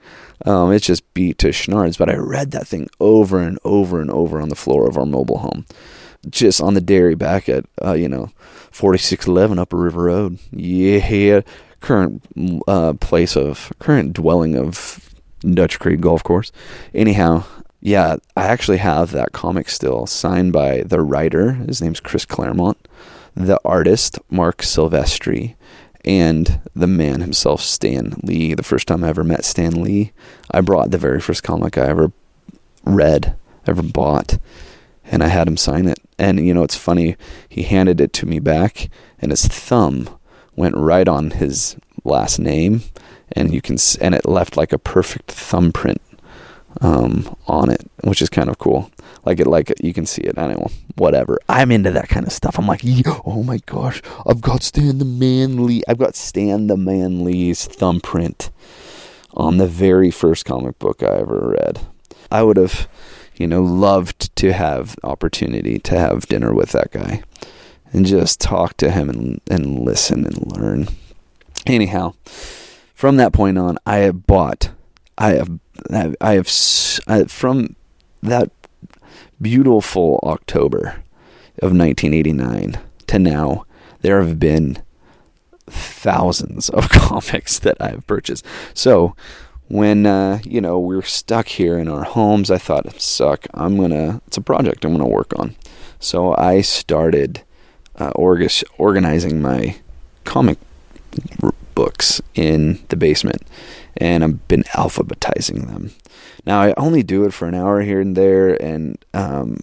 Um, 0.46 0.72
it's 0.72 0.86
just 0.86 1.14
beat 1.14 1.38
to 1.40 1.50
schnards. 1.50 1.98
But 1.98 2.10
I 2.10 2.16
read 2.16 2.52
that 2.52 2.68
thing 2.68 2.88
over 3.02 3.40
and 3.40 3.60
over 3.66 4.00
and 4.00 4.10
over 4.10 4.42
on 4.42 4.48
the 4.48 4.56
floor 4.56 4.88
of 4.88 4.98
our 4.98 5.06
mobile 5.06 5.40
home 5.40 5.66
just 6.30 6.62
on 6.62 6.74
the 6.74 6.82
dairy 6.82 7.16
back 7.16 7.50
at 7.50 7.66
uh, 7.84 7.94
you 7.94 8.08
know 8.08 8.30
4611 8.72 9.60
Upper 9.60 9.78
River 9.78 10.04
Road. 10.04 10.40
Yeah, 10.52 11.42
current 11.80 12.24
uh, 12.68 12.94
place 12.94 13.36
of 13.36 13.72
current 13.80 14.14
dwelling 14.14 14.56
of 14.56 15.14
Dutcher 15.42 15.80
Creek 15.80 16.02
Golf 16.02 16.24
Course. 16.24 16.52
Anyhow, 16.94 17.44
yeah, 17.82 18.18
I 18.38 18.46
actually 18.46 18.78
have 18.78 19.12
that 19.12 19.34
comic 19.34 19.70
still 19.70 20.06
signed 20.06 20.54
by 20.54 20.82
the 20.82 21.02
writer. 21.02 21.54
His 21.54 21.82
name's 21.82 22.00
Chris 22.00 22.26
Claremont, 22.26 22.78
the 23.36 23.60
artist 23.66 24.20
Marc 24.30 24.62
Silvestri, 24.62 25.56
and 26.06 26.62
the 26.76 26.88
man 26.88 27.22
himself, 27.22 27.62
Stan 27.62 28.16
Lee. 28.24 28.54
The 28.54 28.64
first 28.64 28.88
time 28.88 29.04
I 29.04 29.10
ever 29.10 29.24
met 29.24 29.46
Stan 29.46 29.84
Lee, 29.84 30.14
I 30.52 30.62
brought 30.62 30.92
the 30.92 30.98
very 30.98 31.20
first 31.20 31.44
comic 31.44 31.78
I 31.78 31.88
ever 31.88 32.12
read, 32.86 33.36
ever 33.68 33.82
bought 33.82 34.38
and 35.06 35.24
I 35.24 35.28
had 35.28 35.48
him 35.48 35.58
sign 35.58 35.88
it. 35.88 36.00
And 36.18 36.46
you 36.46 36.54
know, 36.54 36.64
it's 36.64 36.78
funny. 36.78 37.16
He 37.50 37.64
handed 37.64 38.00
it 38.00 38.14
to 38.14 38.26
me 38.26 38.40
back, 38.40 38.90
and 39.20 39.32
his 39.32 39.46
thumb 39.46 40.10
went 40.56 40.76
right 40.76 41.08
on 41.08 41.32
his 41.32 41.76
last 42.04 42.40
name, 42.40 42.84
and 43.32 43.54
you 43.54 43.62
can 43.62 43.78
and 44.02 44.16
it 44.16 44.26
left 44.26 44.58
like 44.58 44.74
a 44.74 44.78
perfect 44.78 45.32
thumbprint 45.32 46.02
um, 46.82 47.36
on 47.48 47.70
it, 47.70 47.90
which 48.04 48.22
is 48.22 48.30
kind 48.30 48.50
of 48.50 48.58
cool. 48.60 48.92
Like 49.26 49.40
it, 49.40 49.48
like 49.48 49.74
you 49.82 49.94
can 49.94 50.06
see 50.06 50.22
it. 50.22 50.38
I 50.38 50.48
don't 50.48 50.60
know, 50.60 50.72
whatever. 50.96 51.40
I'm 51.50 51.72
into 51.72 51.92
that 51.92 52.10
kind 52.10 52.26
of 52.26 52.34
stuff. 52.34 52.58
I'm 52.58 52.68
like, 52.68 52.82
oh 53.26 53.44
my 53.44 53.60
gosh, 53.66 54.02
I've 54.26 54.42
got 54.42 54.64
Stan 54.64 54.98
the 54.98 55.06
Manly. 55.06 55.84
I've 55.88 55.98
got 55.98 56.16
Stan 56.16 56.68
the 56.68 56.78
Manly's 56.78 57.66
thumbprint 57.66 58.50
on 59.34 59.58
the 59.58 59.68
very 59.68 60.12
first 60.12 60.46
comic 60.46 60.78
book 60.80 61.02
I 61.02 61.20
ever 61.20 61.56
read. 61.58 61.80
I 62.32 62.44
would 62.44 62.58
have 62.58 62.88
you 63.44 63.48
know, 63.48 63.62
loved 63.62 64.34
to 64.38 64.54
have 64.54 64.96
opportunity 65.04 65.78
to 65.78 66.00
have 66.00 66.28
dinner 66.28 66.54
with 66.54 66.72
that 66.72 66.92
guy 66.92 67.22
and 67.92 68.06
just 68.06 68.40
talk 68.40 68.78
to 68.78 68.90
him 68.90 69.10
and, 69.10 69.42
and 69.52 69.82
listen 69.82 70.26
and 70.26 70.56
learn. 70.56 70.88
Anyhow, 71.66 72.14
from 72.96 73.18
that 73.18 73.34
point 73.34 73.58
on, 73.58 73.78
I 73.86 73.98
have 73.98 74.26
bought, 74.26 74.72
I 75.18 75.32
have, 75.32 75.60
I 75.92 76.36
have, 76.36 76.48
I, 77.06 77.26
from 77.26 77.76
that 78.22 78.50
beautiful 79.42 80.22
October 80.24 81.04
of 81.62 81.76
1989 81.76 82.80
to 83.08 83.20
now, 83.20 83.66
there 84.00 84.22
have 84.22 84.40
been 84.40 84.82
thousands 85.68 86.70
of 86.70 86.88
comics 86.92 87.60
that 87.60 87.76
I 87.82 87.90
have 87.90 88.08
purchased. 88.08 88.46
So, 88.74 89.18
when 89.74 90.06
uh, 90.06 90.40
you 90.46 90.62
know 90.62 90.80
we're 90.80 91.02
stuck 91.02 91.48
here 91.48 91.80
in 91.80 91.88
our 91.88 92.04
homes, 92.04 92.52
I 92.52 92.60
thought, 92.60 93.02
"Suck! 93.02 93.48
I'm 93.56 93.76
gonna. 93.76 94.22
It's 94.28 94.38
a 94.38 94.42
project 94.42 94.86
I'm 94.86 94.96
gonna 94.96 95.10
work 95.10 95.34
on." 95.36 95.56
So 96.00 96.36
I 96.38 96.62
started 96.62 97.42
uh, 97.98 98.12
org- 98.16 98.52
organizing 98.78 99.42
my 99.42 99.78
comic 100.26 100.60
r- 101.42 101.54
books 101.74 102.22
in 102.36 102.84
the 102.90 102.96
basement, 102.96 103.42
and 103.98 104.24
I've 104.24 104.48
been 104.48 104.64
alphabetizing 104.76 105.68
them. 105.68 105.92
Now 106.46 106.62
I 106.62 106.74
only 106.78 107.02
do 107.02 107.26
it 107.26 107.34
for 107.34 107.48
an 107.48 107.56
hour 107.56 107.82
here 107.82 108.00
and 108.00 108.16
there, 108.16 108.62
and 108.62 109.04
um, 109.16 109.58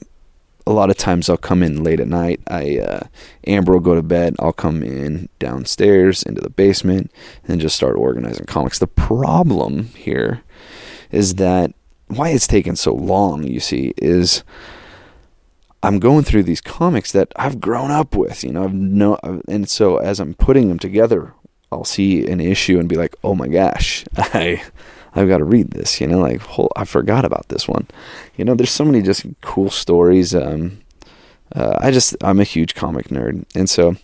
a 0.70 0.72
lot 0.72 0.90
of 0.90 0.96
times 0.96 1.28
I'll 1.28 1.36
come 1.36 1.62
in 1.62 1.82
late 1.82 2.00
at 2.00 2.08
night. 2.08 2.40
I 2.48 2.78
uh, 2.78 3.00
Amber 3.46 3.72
will 3.72 3.80
go 3.80 3.94
to 3.94 4.02
bed. 4.02 4.36
I'll 4.38 4.52
come 4.52 4.82
in 4.82 5.28
downstairs 5.38 6.22
into 6.22 6.40
the 6.40 6.50
basement 6.50 7.10
and 7.46 7.60
just 7.60 7.76
start 7.76 7.96
organizing 7.96 8.46
comics. 8.46 8.78
The 8.78 8.86
problem 8.86 9.86
here 9.96 10.42
is 11.10 11.34
that 11.34 11.72
why 12.06 12.30
it's 12.30 12.46
taken 12.46 12.76
so 12.76 12.94
long, 12.94 13.44
you 13.44 13.60
see, 13.60 13.92
is 13.96 14.44
I'm 15.82 15.98
going 15.98 16.24
through 16.24 16.44
these 16.44 16.60
comics 16.60 17.12
that 17.12 17.32
I've 17.36 17.60
grown 17.60 17.90
up 17.90 18.14
with, 18.14 18.44
you 18.44 18.52
know, 18.52 18.64
I've 18.64 18.74
no, 18.74 19.18
and 19.48 19.68
so 19.68 19.96
as 19.96 20.20
I'm 20.20 20.34
putting 20.34 20.68
them 20.68 20.78
together, 20.78 21.34
I'll 21.72 21.84
see 21.84 22.26
an 22.26 22.40
issue 22.40 22.78
and 22.78 22.88
be 22.88 22.96
like, 22.96 23.14
oh 23.24 23.34
my 23.34 23.48
gosh, 23.48 24.04
I 24.16 24.62
I've 25.14 25.28
got 25.28 25.38
to 25.38 25.44
read 25.44 25.72
this, 25.72 26.00
you 26.00 26.06
know, 26.06 26.18
like 26.18 26.42
I 26.76 26.84
forgot 26.84 27.24
about 27.24 27.48
this 27.48 27.66
one. 27.66 27.86
You 28.36 28.44
know, 28.44 28.54
there's 28.54 28.70
so 28.70 28.84
many 28.84 29.02
just 29.02 29.26
cool 29.40 29.70
stories. 29.70 30.34
Um, 30.34 30.80
uh, 31.54 31.76
I 31.80 31.90
just 31.90 32.16
I'm 32.22 32.40
a 32.40 32.44
huge 32.44 32.74
comic 32.74 33.08
nerd, 33.08 33.44
and 33.54 33.68
so 33.68 33.96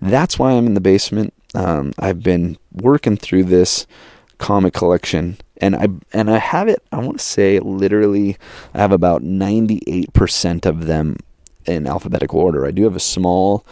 that's 0.00 0.38
why 0.38 0.52
I'm 0.52 0.66
in 0.66 0.74
the 0.74 0.80
basement. 0.80 1.34
Um, 1.54 1.92
I've 1.98 2.22
been 2.22 2.56
working 2.72 3.16
through 3.16 3.44
this 3.44 3.86
comic 4.38 4.72
collection, 4.72 5.36
and 5.58 5.76
I 5.76 5.88
and 6.12 6.30
I 6.30 6.38
have 6.38 6.68
it. 6.68 6.82
I 6.92 6.98
want 7.00 7.18
to 7.18 7.24
say 7.24 7.60
literally, 7.60 8.38
I 8.72 8.78
have 8.78 8.92
about 8.92 9.22
98 9.22 10.12
percent 10.14 10.64
of 10.64 10.86
them 10.86 11.18
in 11.66 11.86
alphabetical 11.86 12.40
order. 12.40 12.66
I 12.66 12.70
do 12.70 12.84
have 12.84 12.96
a 12.96 13.00
small 13.00 13.66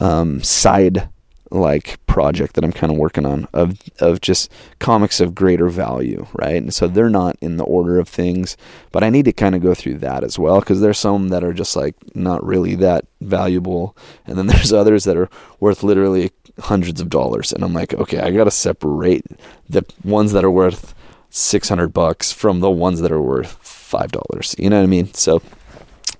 um, 0.00 0.42
side 0.42 1.08
like 1.52 2.04
project 2.06 2.54
that 2.54 2.64
I'm 2.64 2.72
kind 2.72 2.92
of 2.92 2.98
working 2.98 3.26
on 3.26 3.46
of 3.52 3.78
of 4.00 4.20
just 4.20 4.50
comics 4.78 5.20
of 5.20 5.34
greater 5.34 5.68
value, 5.68 6.26
right? 6.34 6.56
And 6.56 6.72
so 6.72 6.88
they're 6.88 7.10
not 7.10 7.36
in 7.40 7.56
the 7.56 7.64
order 7.64 7.98
of 7.98 8.08
things, 8.08 8.56
but 8.90 9.04
I 9.04 9.10
need 9.10 9.26
to 9.26 9.32
kind 9.32 9.54
of 9.54 9.62
go 9.62 9.74
through 9.74 9.98
that 9.98 10.24
as 10.24 10.38
well 10.38 10.60
because 10.60 10.80
there's 10.80 10.98
some 10.98 11.28
that 11.28 11.44
are 11.44 11.52
just 11.52 11.76
like 11.76 11.94
not 12.14 12.44
really 12.44 12.74
that 12.76 13.04
valuable, 13.20 13.96
and 14.26 14.38
then 14.38 14.46
there's 14.48 14.72
others 14.72 15.04
that 15.04 15.16
are 15.16 15.28
worth 15.60 15.82
literally 15.82 16.32
hundreds 16.58 17.00
of 17.00 17.10
dollars, 17.10 17.52
and 17.52 17.62
I'm 17.62 17.74
like, 17.74 17.94
okay, 17.94 18.20
I 18.20 18.30
got 18.30 18.44
to 18.44 18.50
separate 18.50 19.24
the 19.68 19.84
ones 20.04 20.32
that 20.32 20.44
are 20.44 20.50
worth 20.50 20.94
600 21.30 21.88
bucks 21.88 22.30
from 22.30 22.60
the 22.60 22.70
ones 22.70 23.00
that 23.00 23.12
are 23.12 23.22
worth 23.22 23.52
five 23.62 24.10
dollars. 24.12 24.54
You 24.58 24.70
know 24.70 24.78
what 24.78 24.84
I 24.84 24.86
mean? 24.86 25.12
So 25.14 25.42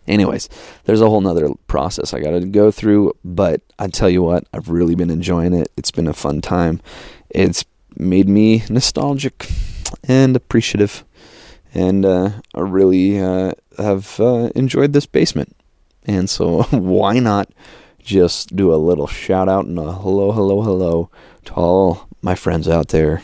anyways, 0.06 0.48
there's 0.84 1.00
a 1.00 1.08
whole 1.08 1.20
nother 1.20 1.50
process 1.66 2.12
I 2.12 2.20
got 2.20 2.30
to 2.30 2.40
go 2.46 2.70
through, 2.70 3.14
but 3.24 3.60
I 3.78 3.88
tell 3.88 4.10
you 4.10 4.22
what, 4.22 4.46
I've 4.52 4.68
really 4.68 4.94
been 4.94 5.10
enjoying 5.10 5.54
it. 5.54 5.70
It's 5.76 5.90
been 5.90 6.08
a 6.08 6.12
fun 6.12 6.40
time. 6.40 6.80
It's 7.30 7.64
made 7.96 8.28
me 8.28 8.62
nostalgic 8.68 9.48
and 10.04 10.36
appreciative, 10.36 11.04
and 11.74 12.04
uh, 12.04 12.30
I 12.54 12.60
really 12.60 13.20
uh, 13.20 13.52
have 13.78 14.18
uh, 14.20 14.50
enjoyed 14.54 14.92
this 14.92 15.06
basement. 15.06 15.56
And 16.04 16.28
so, 16.28 16.62
why 16.70 17.18
not 17.18 17.48
just 18.02 18.54
do 18.56 18.74
a 18.74 18.76
little 18.76 19.06
shout 19.06 19.48
out 19.48 19.64
and 19.64 19.78
a 19.78 19.92
hello, 19.92 20.32
hello, 20.32 20.62
hello 20.62 21.10
to 21.44 21.54
all 21.54 22.08
my 22.20 22.34
friends 22.34 22.68
out 22.68 22.88
there 22.88 23.22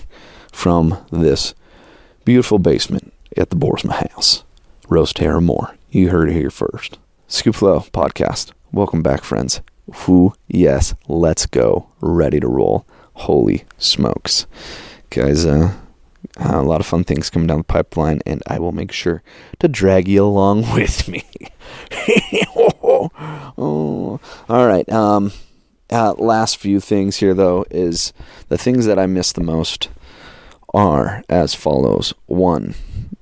from 0.52 1.04
this 1.10 1.54
beautiful 2.24 2.58
basement 2.58 3.12
at 3.36 3.50
the 3.50 3.56
Boersma 3.56 4.10
House, 4.10 4.44
Rose 4.88 5.12
Terra 5.12 5.40
Moore. 5.40 5.77
You 5.90 6.10
heard 6.10 6.28
it 6.28 6.34
here 6.34 6.50
first. 6.50 6.98
Scoop 7.28 7.54
Flow 7.54 7.80
podcast. 7.80 8.52
Welcome 8.72 9.02
back, 9.02 9.24
friends. 9.24 9.62
Who? 9.94 10.34
Yes, 10.46 10.94
let's 11.08 11.46
go. 11.46 11.88
Ready 12.00 12.40
to 12.40 12.46
roll. 12.46 12.86
Holy 13.14 13.64
smokes. 13.78 14.46
Guys, 15.08 15.46
uh, 15.46 15.72
a 16.36 16.62
lot 16.62 16.80
of 16.80 16.86
fun 16.86 17.04
things 17.04 17.30
coming 17.30 17.46
down 17.46 17.58
the 17.58 17.64
pipeline, 17.64 18.20
and 18.26 18.42
I 18.46 18.58
will 18.58 18.72
make 18.72 18.92
sure 18.92 19.22
to 19.60 19.68
drag 19.68 20.08
you 20.08 20.26
along 20.26 20.70
with 20.74 21.08
me. 21.08 21.24
oh, 22.54 23.10
oh. 23.56 24.20
All 24.50 24.66
right. 24.66 24.86
Um, 24.92 25.32
uh, 25.90 26.12
last 26.18 26.58
few 26.58 26.80
things 26.80 27.16
here, 27.16 27.32
though, 27.32 27.64
is 27.70 28.12
the 28.48 28.58
things 28.58 28.84
that 28.84 28.98
I 28.98 29.06
miss 29.06 29.32
the 29.32 29.40
most 29.40 29.88
are 30.74 31.24
as 31.30 31.54
follows. 31.54 32.12
One, 32.26 32.74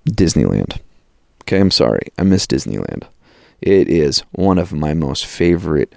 Disneyland. 0.08 0.80
Okay, 1.46 1.60
I'm 1.60 1.70
sorry. 1.70 2.08
I 2.18 2.24
miss 2.24 2.44
Disneyland. 2.46 3.04
It 3.60 3.88
is 3.88 4.20
one 4.32 4.58
of 4.58 4.72
my 4.72 4.94
most 4.94 5.24
favorite, 5.24 5.94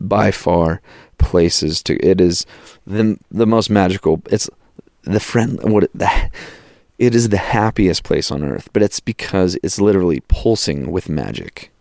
by 0.00 0.30
far, 0.30 0.80
places 1.18 1.82
to. 1.82 1.96
It 1.96 2.20
is 2.20 2.46
the 2.86 3.18
the 3.30 3.46
most 3.46 3.70
magical. 3.70 4.22
It's 4.30 4.48
the 5.02 5.20
friend. 5.20 5.58
What 5.62 5.90
the. 5.94 6.30
It 6.96 7.12
is 7.12 7.30
the 7.30 7.38
happiest 7.38 8.04
place 8.04 8.30
on 8.30 8.44
earth, 8.44 8.68
but 8.72 8.82
it's 8.82 9.00
because 9.00 9.58
it's 9.64 9.80
literally 9.80 10.20
pulsing 10.28 10.92
with 10.92 11.08
magic. 11.08 11.72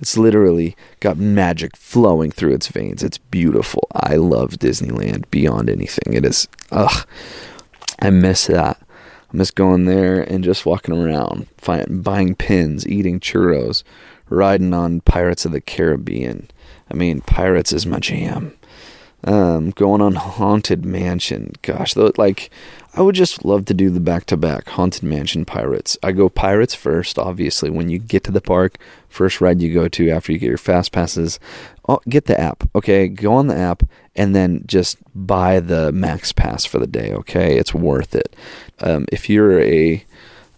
It's 0.00 0.16
literally 0.16 0.74
got 1.00 1.18
magic 1.18 1.76
flowing 1.76 2.30
through 2.30 2.54
its 2.54 2.68
veins. 2.68 3.02
It's 3.02 3.18
beautiful. 3.18 3.86
I 3.92 4.16
love 4.16 4.52
Disneyland 4.52 5.30
beyond 5.30 5.68
anything. 5.68 6.14
It 6.14 6.24
is. 6.24 6.48
Ugh. 6.70 7.06
I 8.00 8.08
miss 8.10 8.46
that. 8.46 8.81
I 9.32 9.36
miss 9.36 9.50
going 9.50 9.86
there 9.86 10.20
and 10.20 10.44
just 10.44 10.66
walking 10.66 10.94
around, 10.94 11.48
find, 11.56 12.04
buying 12.04 12.34
pins, 12.34 12.86
eating 12.86 13.18
churros, 13.18 13.82
riding 14.28 14.74
on 14.74 15.00
Pirates 15.00 15.44
of 15.44 15.52
the 15.52 15.60
Caribbean. 15.60 16.50
I 16.90 16.94
mean, 16.94 17.22
Pirates 17.22 17.72
is 17.72 17.86
my 17.86 17.98
jam. 17.98 18.56
Um, 19.24 19.70
going 19.70 20.00
on 20.00 20.16
Haunted 20.16 20.84
Mansion. 20.84 21.52
Gosh, 21.62 21.94
though, 21.94 22.12
like 22.18 22.50
I 22.94 23.02
would 23.02 23.14
just 23.14 23.44
love 23.44 23.64
to 23.66 23.74
do 23.74 23.88
the 23.88 24.00
back 24.00 24.26
to 24.26 24.36
back 24.36 24.68
Haunted 24.68 25.04
Mansion 25.04 25.44
Pirates. 25.44 25.96
I 26.02 26.10
go 26.10 26.28
Pirates 26.28 26.74
first, 26.74 27.20
obviously. 27.20 27.70
When 27.70 27.88
you 27.88 28.00
get 28.00 28.24
to 28.24 28.32
the 28.32 28.40
park, 28.40 28.78
first 29.08 29.40
ride 29.40 29.62
you 29.62 29.72
go 29.72 29.86
to 29.86 30.10
after 30.10 30.32
you 30.32 30.38
get 30.38 30.48
your 30.48 30.58
fast 30.58 30.90
passes, 30.90 31.38
oh, 31.88 32.00
get 32.08 32.26
the 32.26 32.38
app. 32.38 32.68
Okay, 32.74 33.08
go 33.08 33.34
on 33.34 33.46
the 33.46 33.56
app 33.56 33.82
and 34.14 34.34
then 34.34 34.62
just 34.66 34.98
buy 35.14 35.60
the 35.60 35.92
max 35.92 36.32
pass 36.32 36.64
for 36.64 36.78
the 36.78 36.86
day. 36.86 37.12
Okay, 37.12 37.58
it's 37.58 37.74
worth 37.74 38.14
it. 38.14 38.34
Um, 38.80 39.06
if 39.10 39.28
you're 39.28 39.60
a 39.60 40.04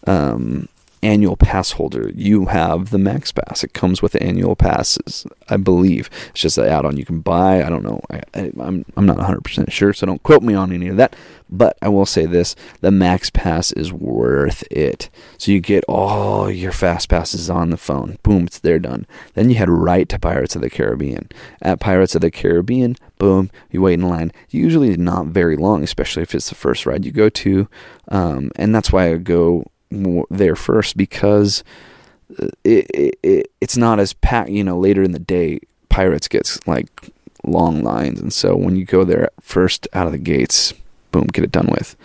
um, 0.07 0.69
annual 1.05 1.37
pass 1.37 1.73
holder, 1.73 2.11
you 2.15 2.47
have 2.47 2.91
the 2.91 2.99
max 2.99 3.31
pass. 3.31 3.63
It 3.63 3.75
comes 3.75 4.01
with 4.01 4.21
annual 4.21 4.57
passes, 4.57 5.27
I 5.49 5.59
believe. 5.59 6.09
It's 6.31 6.41
just 6.41 6.59
an 6.59 6.67
add-on 6.67 6.97
you 6.97 7.05
can 7.05 7.21
buy. 7.21 7.63
I 7.63 7.69
don't 7.69 7.85
know. 7.85 8.01
I, 8.11 8.23
am 8.35 8.61
I'm, 8.61 8.85
I'm 8.97 9.07
not 9.07 9.19
100% 9.19 9.71
sure, 9.71 9.93
so 9.93 10.07
don't 10.07 10.23
quote 10.23 10.43
me 10.43 10.55
on 10.55 10.73
any 10.73 10.89
of 10.89 10.97
that. 10.97 11.15
But 11.51 11.77
I 11.83 11.89
will 11.89 12.07
say 12.07 12.27
this: 12.27 12.57
the 12.81 12.91
max 12.91 13.31
pass 13.31 13.71
is 13.73 13.93
worth 13.93 14.65
it. 14.71 15.11
So 15.39 15.53
you 15.53 15.61
get 15.61 15.85
all 15.87 16.51
your 16.51 16.73
fast 16.73 17.09
passes 17.09 17.51
on 17.51 17.71
the 17.71 17.77
phone. 17.77 18.19
Boom, 18.23 18.47
it's 18.47 18.59
there 18.59 18.79
done. 18.79 19.07
Then 19.35 19.51
you 19.51 19.57
head 19.57 19.69
right 19.69 20.09
to 20.09 20.19
Pirates 20.19 20.57
of 20.57 20.63
the 20.63 20.71
Caribbean. 20.71 21.29
At 21.61 21.81
Pirates 21.81 22.15
of 22.15 22.23
the 22.23 22.31
Caribbean, 22.31 22.97
boom, 23.19 23.51
you 23.71 23.83
wait 23.83 23.95
in 23.95 24.09
line. 24.09 24.33
Usually 24.51 24.97
not 24.97 25.27
very 25.27 25.57
long, 25.57 25.85
especially 25.85 26.23
if 26.23 26.35
it's 26.35 26.49
the 26.49 26.55
first 26.55 26.87
ride 26.87 27.05
you 27.05 27.13
go 27.13 27.29
to. 27.29 27.69
Um, 28.09 28.51
and 28.57 28.75
that's 28.75 28.91
why 28.91 29.13
I 29.13 29.17
go 29.19 29.71
there 30.31 30.57
first 30.57 30.97
because 30.97 31.65
uh, 32.39 32.49
it, 32.65 33.17
it, 33.23 33.51
it's 33.61 33.77
not 33.77 34.01
as 34.01 34.13
packed. 34.13 34.51
You 34.51 34.65
know, 34.65 34.79
later 34.79 35.03
in 35.03 35.13
the 35.13 35.19
day, 35.19 35.61
Pirates 35.89 36.29
gets 36.29 36.65
like 36.67 36.89
long 37.45 37.83
lines, 37.83 38.21
and 38.21 38.33
so 38.33 38.57
when 38.57 38.77
you 38.77 38.85
go 38.85 39.05
there 39.05 39.29
first 39.41 39.87
out 39.93 40.07
of 40.07 40.13
the 40.13 40.19
gates, 40.19 40.73
boom, 41.13 41.27
get 41.33 41.45
it 41.45 41.53
done 41.53 41.69
with. 41.71 41.97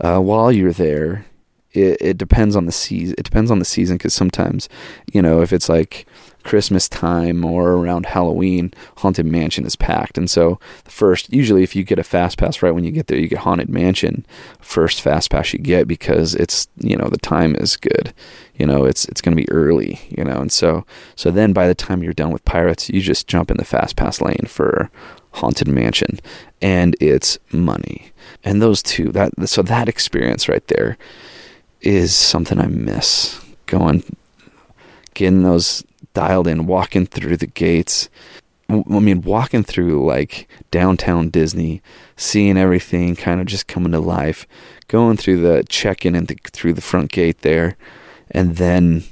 Uh, 0.00 0.18
while 0.18 0.50
you're 0.50 0.72
there, 0.72 1.26
it, 1.72 1.98
it 2.00 2.18
depends 2.18 2.56
on 2.56 2.66
the 2.66 2.72
season. 2.72 3.14
It 3.18 3.24
depends 3.24 3.50
on 3.50 3.58
the 3.58 3.64
season 3.64 3.96
because 3.96 4.14
sometimes, 4.14 4.68
you 5.12 5.22
know, 5.22 5.42
if 5.42 5.52
it's 5.52 5.68
like 5.68 6.06
Christmas 6.42 6.88
time 6.88 7.44
or 7.44 7.72
around 7.72 8.06
Halloween, 8.06 8.72
Haunted 8.98 9.26
Mansion 9.26 9.66
is 9.66 9.76
packed. 9.76 10.18
And 10.18 10.30
so 10.30 10.58
the 10.84 10.90
first, 10.90 11.32
usually 11.32 11.62
if 11.62 11.76
you 11.76 11.84
get 11.84 11.98
a 11.98 12.04
fast 12.04 12.38
pass 12.38 12.62
right 12.62 12.70
when 12.70 12.84
you 12.84 12.90
get 12.90 13.06
there, 13.06 13.18
you 13.18 13.28
get 13.28 13.40
Haunted 13.40 13.68
Mansion 13.68 14.24
first 14.60 15.00
fast 15.00 15.30
pass 15.30 15.52
you 15.52 15.58
get 15.58 15.88
because 15.88 16.34
it's 16.34 16.68
you 16.76 16.96
know 16.96 17.08
the 17.08 17.18
time 17.18 17.54
is 17.56 17.76
good. 17.76 18.12
You 18.54 18.66
know 18.66 18.84
it's 18.84 19.04
it's 19.06 19.20
going 19.20 19.36
to 19.36 19.42
be 19.42 19.50
early. 19.50 20.00
You 20.16 20.24
know, 20.24 20.40
and 20.40 20.52
so 20.52 20.84
so 21.16 21.30
then 21.30 21.52
by 21.52 21.66
the 21.66 21.74
time 21.74 22.02
you're 22.02 22.12
done 22.12 22.32
with 22.32 22.44
Pirates, 22.44 22.88
you 22.88 23.00
just 23.00 23.26
jump 23.26 23.50
in 23.50 23.56
the 23.56 23.64
fast 23.64 23.96
pass 23.96 24.20
lane 24.20 24.46
for 24.46 24.90
Haunted 25.32 25.68
Mansion, 25.68 26.20
and 26.60 26.96
it's 27.00 27.38
money. 27.52 28.12
And 28.44 28.60
those 28.62 28.82
two 28.82 29.12
that 29.12 29.32
so 29.48 29.62
that 29.62 29.88
experience 29.88 30.48
right 30.48 30.66
there 30.68 30.96
is 31.80 32.14
something 32.14 32.58
I 32.58 32.66
miss 32.66 33.40
going 33.66 34.04
getting 35.14 35.42
those 35.42 35.84
dialed 36.14 36.46
in, 36.46 36.66
walking 36.66 37.06
through 37.06 37.36
the 37.36 37.46
gates. 37.46 38.08
I 38.68 38.82
mean, 38.86 39.22
walking 39.22 39.64
through 39.64 40.06
like 40.06 40.48
downtown 40.70 41.30
Disney, 41.30 41.82
seeing 42.16 42.56
everything 42.56 43.16
kind 43.16 43.40
of 43.40 43.46
just 43.46 43.66
coming 43.66 43.92
to 43.92 43.98
life, 43.98 44.46
going 44.86 45.16
through 45.16 45.40
the 45.40 45.64
check-in 45.68 46.14
and 46.14 46.40
through 46.52 46.74
the 46.74 46.80
front 46.80 47.10
gate 47.10 47.40
there, 47.40 47.76
and 48.30 48.56
then 48.56 49.02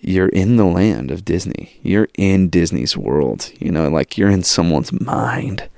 you're 0.00 0.28
in 0.28 0.56
the 0.56 0.64
land 0.64 1.10
of 1.10 1.24
Disney. 1.24 1.78
You're 1.82 2.08
in 2.16 2.48
Disney's 2.48 2.96
world. 2.96 3.52
You 3.60 3.70
know, 3.70 3.88
like 3.88 4.18
you're 4.18 4.30
in 4.30 4.42
someone's 4.42 4.92
mind. 4.92 5.68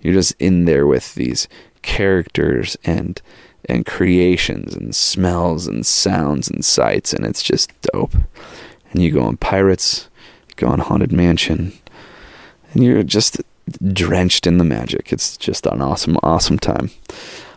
You're 0.00 0.14
just 0.14 0.34
in 0.38 0.66
there 0.66 0.86
with 0.86 1.14
these 1.14 1.48
characters 1.82 2.76
and 2.84 3.20
and 3.68 3.84
creations 3.84 4.74
and 4.74 4.94
smells 4.94 5.66
and 5.66 5.84
sounds 5.84 6.48
and 6.48 6.64
sights, 6.64 7.12
and 7.12 7.24
it's 7.24 7.42
just 7.42 7.70
dope 7.80 8.14
and 8.96 9.04
you 9.04 9.10
go 9.10 9.24
on 9.24 9.36
Pirates, 9.36 10.08
you 10.48 10.54
go 10.56 10.68
on 10.68 10.78
Haunted 10.78 11.12
Mansion, 11.12 11.74
and 12.72 12.82
you're 12.82 13.02
just 13.02 13.42
drenched 13.92 14.46
in 14.46 14.56
the 14.56 14.64
magic. 14.64 15.12
It's 15.12 15.36
just 15.36 15.66
an 15.66 15.82
awesome, 15.82 16.16
awesome 16.22 16.58
time. 16.58 16.90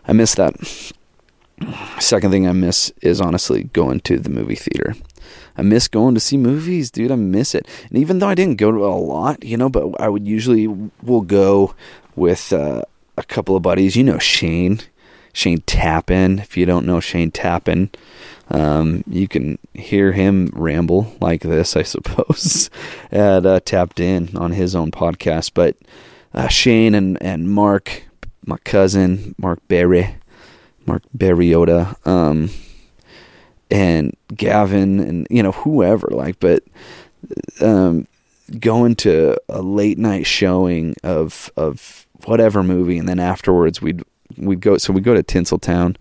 I 0.05 0.11
miss 0.11 0.35
that. 0.35 0.53
Second 1.97 2.31
thing 2.31 2.45
I 2.45 2.51
miss 2.51 2.91
is 3.01 3.21
honestly 3.21 3.63
going 3.71 4.01
to 4.01 4.19
the 4.19 4.29
movie 4.29 4.55
theater. 4.55 4.95
I 5.57 5.61
miss 5.61 5.87
going 5.87 6.13
to 6.13 6.19
see 6.19 6.35
movies, 6.35 6.91
dude. 6.91 7.09
I 7.11 7.15
miss 7.15 7.55
it. 7.55 7.65
And 7.87 7.97
even 7.97 8.19
though 8.19 8.27
I 8.27 8.35
didn't 8.35 8.57
go 8.57 8.71
to 8.71 8.85
a 8.85 8.95
lot, 8.95 9.41
you 9.41 9.55
know, 9.55 9.69
but 9.69 9.97
I 9.97 10.09
would 10.09 10.27
usually 10.27 10.67
will 10.67 11.21
go 11.21 11.73
with 12.17 12.51
uh, 12.51 12.81
a 13.17 13.23
couple 13.23 13.55
of 13.55 13.61
buddies. 13.61 13.95
You 13.95 14.03
know, 14.03 14.19
Shane, 14.19 14.81
Shane 15.33 15.61
Tappan. 15.61 16.39
If 16.39 16.57
you 16.57 16.65
don't 16.65 16.85
know 16.85 16.99
Shane 16.99 17.31
Tappan, 17.31 17.89
um, 18.49 19.03
you 19.07 19.27
can 19.27 19.59
hear 19.73 20.11
him 20.11 20.51
ramble 20.53 21.15
like 21.21 21.41
this, 21.41 21.75
I 21.75 21.83
suppose, 21.83 22.69
at 23.11 23.45
uh, 23.45 23.59
Tapped 23.59 23.99
In 23.99 24.35
on 24.35 24.51
his 24.51 24.75
own 24.75 24.91
podcast. 24.91 25.51
But 25.53 25.77
uh, 26.33 26.47
Shane 26.47 26.95
and, 26.95 27.21
and 27.21 27.49
Mark, 27.49 28.03
my 28.45 28.57
cousin, 28.63 29.35
Mark 29.37 29.59
Berry, 29.67 30.15
Mark 30.85 31.03
Berryota, 31.15 31.95
um, 32.07 32.49
and 33.71 34.15
Gavin, 34.35 34.99
and, 34.99 35.27
you 35.29 35.43
know, 35.43 35.51
whoever, 35.51 36.07
like, 36.11 36.39
but 36.39 36.63
um, 37.61 38.07
going 38.59 38.95
to 38.95 39.37
a 39.47 39.61
late 39.61 39.97
night 39.97 40.25
showing 40.25 40.95
of 41.03 41.51
of 41.55 42.07
whatever 42.25 42.63
movie, 42.63 42.97
and 42.97 43.07
then 43.07 43.19
afterwards 43.19 43.81
we'd 43.81 44.03
we'd 44.37 44.61
go. 44.61 44.77
So 44.77 44.93
we 44.93 45.01
go 45.01 45.13
to 45.13 45.23
Tinseltown, 45.23 45.95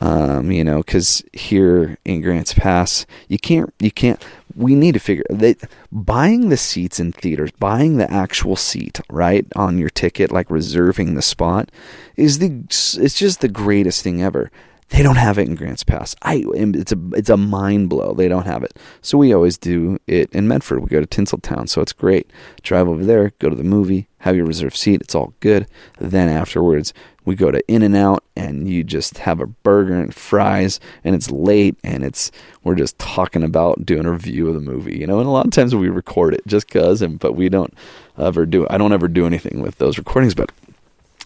um, 0.00 0.50
you 0.50 0.64
know, 0.64 0.78
because 0.78 1.22
here 1.32 1.98
in 2.04 2.20
Grants 2.22 2.54
Pass, 2.54 3.06
you 3.28 3.38
can't 3.38 3.72
you 3.78 3.90
can't. 3.90 4.22
We 4.56 4.74
need 4.74 4.94
to 4.94 5.00
figure 5.00 5.24
that 5.30 5.58
buying 5.92 6.48
the 6.48 6.56
seats 6.56 6.98
in 6.98 7.12
theaters, 7.12 7.50
buying 7.52 7.96
the 7.96 8.10
actual 8.10 8.56
seat 8.56 9.00
right 9.08 9.46
on 9.54 9.78
your 9.78 9.90
ticket, 9.90 10.32
like 10.32 10.50
reserving 10.50 11.14
the 11.14 11.22
spot, 11.22 11.70
is 12.16 12.38
the 12.38 12.64
it's 12.68 13.18
just 13.18 13.40
the 13.40 13.48
greatest 13.48 14.02
thing 14.02 14.22
ever. 14.22 14.50
They 14.90 15.04
don't 15.04 15.16
have 15.16 15.38
it 15.38 15.48
in 15.48 15.54
Grants 15.54 15.84
Pass. 15.84 16.16
I 16.22 16.44
it's 16.52 16.90
a 16.90 16.98
it's 17.12 17.30
a 17.30 17.36
mind 17.36 17.88
blow. 17.88 18.12
They 18.12 18.28
don't 18.28 18.46
have 18.46 18.64
it. 18.64 18.76
So 19.02 19.18
we 19.18 19.32
always 19.32 19.56
do 19.56 19.98
it 20.08 20.32
in 20.32 20.48
Medford. 20.48 20.80
We 20.80 20.88
go 20.88 21.00
to 21.00 21.06
Tinseltown, 21.06 21.68
so 21.68 21.80
it's 21.80 21.92
great. 21.92 22.30
Drive 22.62 22.88
over 22.88 23.04
there, 23.04 23.32
go 23.38 23.48
to 23.48 23.54
the 23.54 23.62
movie, 23.62 24.08
have 24.18 24.34
your 24.34 24.46
reserved 24.46 24.76
seat. 24.76 25.00
It's 25.00 25.14
all 25.14 25.32
good. 25.38 25.68
Then 26.00 26.28
afterwards, 26.28 26.92
we 27.24 27.36
go 27.36 27.52
to 27.52 27.62
In 27.72 27.82
and 27.82 27.94
Out, 27.94 28.24
and 28.34 28.68
you 28.68 28.82
just 28.82 29.18
have 29.18 29.40
a 29.40 29.46
burger 29.46 29.94
and 29.94 30.12
fries, 30.12 30.80
and 31.04 31.14
it's 31.14 31.30
late, 31.30 31.78
and 31.84 32.02
it's 32.02 32.32
we're 32.64 32.74
just 32.74 32.98
talking 32.98 33.44
about 33.44 33.86
doing 33.86 34.06
a 34.06 34.10
review 34.10 34.48
of 34.48 34.54
the 34.54 34.60
movie, 34.60 34.98
you 34.98 35.06
know. 35.06 35.20
And 35.20 35.28
a 35.28 35.32
lot 35.32 35.46
of 35.46 35.52
times 35.52 35.72
we 35.72 35.88
record 35.88 36.34
it 36.34 36.44
just 36.48 36.68
cause, 36.68 37.00
and 37.00 37.20
but 37.20 37.34
we 37.34 37.48
don't 37.48 37.72
ever 38.18 38.44
do. 38.44 38.66
I 38.68 38.76
don't 38.76 38.92
ever 38.92 39.06
do 39.06 39.24
anything 39.24 39.62
with 39.62 39.78
those 39.78 39.98
recordings, 39.98 40.34
but 40.34 40.50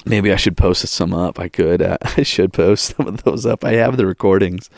maybe 0.04 0.32
I 0.32 0.36
should 0.36 0.56
post 0.56 0.86
some 0.88 1.14
up. 1.14 1.38
I 1.38 1.48
could. 1.48 1.82
Uh, 1.82 1.98
I 2.02 2.22
should 2.22 2.52
post 2.52 2.96
some 2.96 3.06
of 3.06 3.22
those 3.24 3.46
up. 3.46 3.64
I 3.64 3.72
have 3.72 3.96
the 3.96 4.06
recordings. 4.06 4.70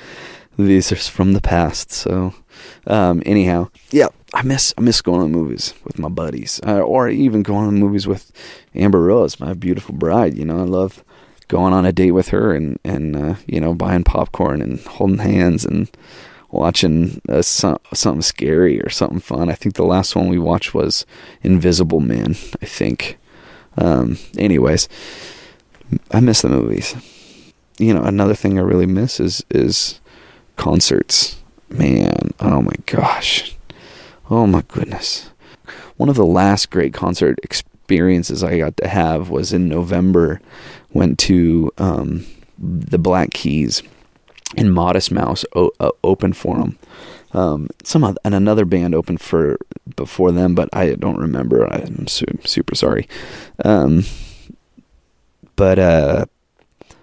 These 0.59 0.91
are 0.91 0.97
from 0.97 1.35
the 1.35 1.43
past. 1.43 1.93
So, 1.93 2.35
um, 2.87 3.23
anyhow, 3.27 3.69
yeah, 3.91 4.09
I 4.33 4.43
miss 4.43 4.73
I 4.79 4.81
miss 4.81 5.03
going 5.03 5.21
to 5.21 5.29
movies 5.29 5.75
with 5.85 5.99
my 5.99 6.09
buddies, 6.09 6.61
uh, 6.67 6.81
or 6.81 7.09
even 7.09 7.43
going 7.43 7.67
to 7.67 7.73
movies 7.73 8.07
with 8.07 8.33
Amber 8.75 9.03
Rose, 9.03 9.39
my 9.39 9.53
beautiful 9.53 9.95
bride. 9.95 10.35
You 10.35 10.47
know, 10.47 10.61
I 10.61 10.65
love 10.65 11.05
going 11.49 11.73
on 11.73 11.85
a 11.85 11.93
date 11.93 12.13
with 12.13 12.29
her 12.29 12.55
and 12.55 12.79
and 12.85 13.17
uh, 13.17 13.35
you 13.47 13.61
know 13.61 13.75
buying 13.75 14.05
popcorn 14.05 14.63
and 14.63 14.81
holding 14.81 15.19
hands 15.19 15.65
and 15.65 15.91
watching 16.51 17.21
uh, 17.29 17.43
some, 17.43 17.79
something 17.93 18.23
scary 18.23 18.81
or 18.81 18.89
something 18.89 19.21
fun. 19.21 19.51
I 19.51 19.55
think 19.55 19.75
the 19.75 19.85
last 19.85 20.17
one 20.17 20.29
we 20.29 20.39
watched 20.39 20.73
was 20.75 21.05
Invisible 21.43 22.01
Man. 22.01 22.35
I 22.63 22.67
think. 22.67 23.19
Um, 23.79 24.19
anyways, 24.39 24.89
I 26.11 26.21
miss 26.21 26.43
the 26.43 26.49
movies. 26.49 26.95
You 27.79 27.95
know, 27.95 28.03
another 28.03 28.35
thing 28.35 28.59
I 28.59 28.63
really 28.63 28.87
miss 28.87 29.21
is 29.21 29.45
is 29.51 30.01
concerts. 30.57 31.41
Man, 31.69 32.31
oh 32.41 32.63
my 32.63 32.75
gosh. 32.87 33.57
Oh 34.31 34.47
my 34.47 34.63
goodness. 34.69 35.31
One 35.97 36.09
of 36.09 36.17
the 36.17 36.27
last 36.27 36.71
great 36.71 36.95
concert 36.95 37.39
experiences 37.43 38.43
I 38.45 38.59
got 38.59 38.77
to 38.79 38.89
have 38.89 39.31
was 39.31 39.53
in 39.53 39.69
November. 39.69 40.41
Went 40.93 41.19
to 41.21 41.73
um, 41.79 42.25
the 42.59 42.99
Black 42.99 43.31
Keys 43.33 43.83
and 44.57 44.73
Modest 44.73 45.11
Mouse 45.11 45.45
o- 45.55 45.73
uh, 45.81 45.91
open 46.05 46.33
for 46.33 46.57
them. 46.57 46.79
Um, 47.33 47.69
some 47.85 48.05
other, 48.05 48.19
and 48.25 48.35
another 48.35 48.65
band 48.65 48.95
opened 48.95 49.21
for 49.21 49.59
before 49.97 50.33
them, 50.33 50.55
but 50.55 50.69
I 50.73 50.95
don't 50.95 51.19
remember. 51.19 51.67
I'm 51.67 52.07
su- 52.07 52.39
super 52.45 52.75
sorry. 52.75 53.09
Um, 53.65 54.05
but 55.57 55.79
uh, 55.79 56.27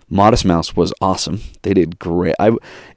Modest 0.10 0.46
Mouse 0.46 0.76
was 0.76 0.94
awesome. 1.02 1.42
They 1.64 1.74
did 1.74 2.00
great. 2.00 2.36
I 2.40 2.48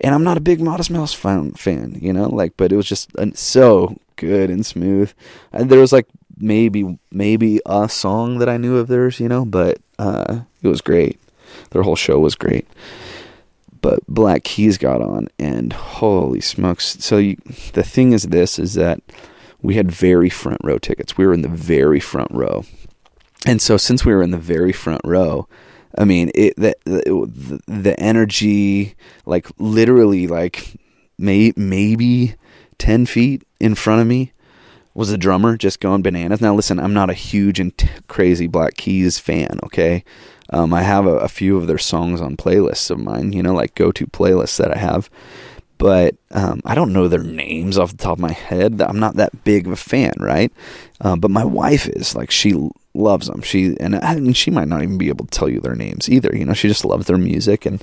and 0.01 0.15
I'm 0.15 0.25
not 0.25 0.37
a 0.37 0.41
big 0.41 0.61
Modest 0.61 0.91
Mouse 0.91 1.15
fan, 1.15 1.53
fan 1.53 1.99
you 2.01 2.13
know, 2.13 2.29
like, 2.29 2.57
but 2.57 2.73
it 2.73 2.77
was 2.77 2.87
just 2.87 3.15
uh, 3.17 3.27
so 3.35 3.97
good 4.17 4.51
and 4.51 4.65
smooth. 4.65 5.13
And 5.53 5.71
there 5.71 5.81
was 5.81 5.93
like 5.93 6.07
maybe 6.39 6.99
maybe 7.11 7.61
a 7.67 7.89
song 7.89 8.39
that 8.39 8.49
I 8.49 8.57
knew 8.57 8.77
of 8.77 8.89
theirs, 8.89 9.19
you 9.21 9.29
know, 9.29 9.45
but 9.45 9.79
uh, 9.99 10.41
it 10.63 10.69
was 10.69 10.81
great. 10.81 11.19
Their 11.71 11.83
whole 11.83 11.97
show 11.97 12.19
was 12.19 12.35
great 12.35 12.67
but 13.87 14.05
Black 14.09 14.43
Keys 14.43 14.79
got 14.79 15.01
on, 15.01 15.29
and 15.39 15.73
holy 15.73 16.41
smokes! 16.41 16.97
So 16.99 17.19
you, 17.19 17.37
the 17.73 17.85
thing 17.85 18.11
is, 18.11 18.25
this 18.25 18.59
is 18.59 18.75
that 18.75 18.99
we 19.63 19.77
had 19.77 19.93
very 19.93 20.29
front 20.29 20.59
row 20.65 20.77
tickets. 20.77 21.17
We 21.17 21.25
were 21.25 21.33
in 21.33 21.43
the 21.43 21.49
very 21.49 22.01
front 22.01 22.33
row, 22.33 22.65
and 23.47 23.63
so 23.63 23.77
since 23.77 24.05
we 24.05 24.13
were 24.13 24.25
in 24.25 24.33
the 24.33 24.39
very 24.39 24.73
front 24.73 25.03
row, 25.05 25.47
I 25.97 26.05
mean, 26.05 26.33
it 26.35 26.57
the 26.57 26.75
the, 26.83 27.61
the 27.69 28.01
energy, 28.01 28.97
like 29.25 29.47
literally, 29.57 30.27
like 30.27 30.75
may, 31.17 31.53
maybe 31.55 32.35
ten 32.79 33.07
feet 33.07 33.45
in 33.61 33.77
front 33.77 34.01
of 34.01 34.09
me 34.09 34.33
was 34.95 35.13
a 35.13 35.19
drummer 35.19 35.57
just 35.57 35.79
going 35.79 36.03
bananas. 36.03 36.41
Now, 36.41 36.57
listen, 36.57 36.81
I'm 36.81 36.95
not 36.95 37.09
a 37.09 37.15
huge 37.15 37.61
and 37.61 37.77
t- 37.79 37.89
crazy 38.09 38.49
Black 38.49 38.77
Keys 38.77 39.21
fan, 39.21 39.61
okay? 39.63 40.03
Um, 40.51 40.73
I 40.73 40.83
have 40.83 41.07
a, 41.07 41.19
a, 41.19 41.29
few 41.29 41.57
of 41.57 41.67
their 41.67 41.79
songs 41.79 42.21
on 42.21 42.37
playlists 42.37 42.91
of 42.91 42.99
mine, 42.99 43.33
you 43.33 43.43
know, 43.43 43.55
like 43.55 43.75
go 43.75 43.91
to 43.93 44.07
playlists 44.07 44.59
that 44.59 44.75
I 44.75 44.79
have. 44.79 45.11
But 45.79 46.15
um, 46.31 46.63
I 46.65 46.75
don't 46.75 46.93
know 46.93 47.09
their 47.09 47.23
names 47.23 47.77
off 47.77 47.91
the 47.91 47.97
top 47.99 48.15
of 48.15 48.21
my 48.21 48.33
head. 48.33 48.81
I'm 48.81 48.99
not 48.99 49.17
that 49.17 49.45
big 49.45 49.67
of 49.67 49.73
a 49.73 49.77
fan, 49.77 50.15
right? 50.19 50.53
Uh, 51.01 51.17
but 51.17 51.31
my 51.31 51.45
wife 51.45 51.87
is 51.89 52.15
like 52.15 52.31
she 52.31 52.71
loves 52.95 53.27
them. 53.27 53.43
She 53.43 53.77
and, 53.79 53.95
and 53.95 54.37
she 54.37 54.51
might 54.51 54.69
not 54.69 54.83
even 54.83 54.97
be 54.97 55.09
able 55.09 55.27
to 55.27 55.39
tell 55.39 55.51
you 55.51 55.61
their 55.61 55.75
names 55.75 56.09
either. 56.09 56.35
You 56.35 56.47
know, 56.47 56.55
she 56.55 56.69
just 56.69 56.85
loves 56.85 57.07
their 57.07 57.19
music 57.19 57.67
and 57.67 57.83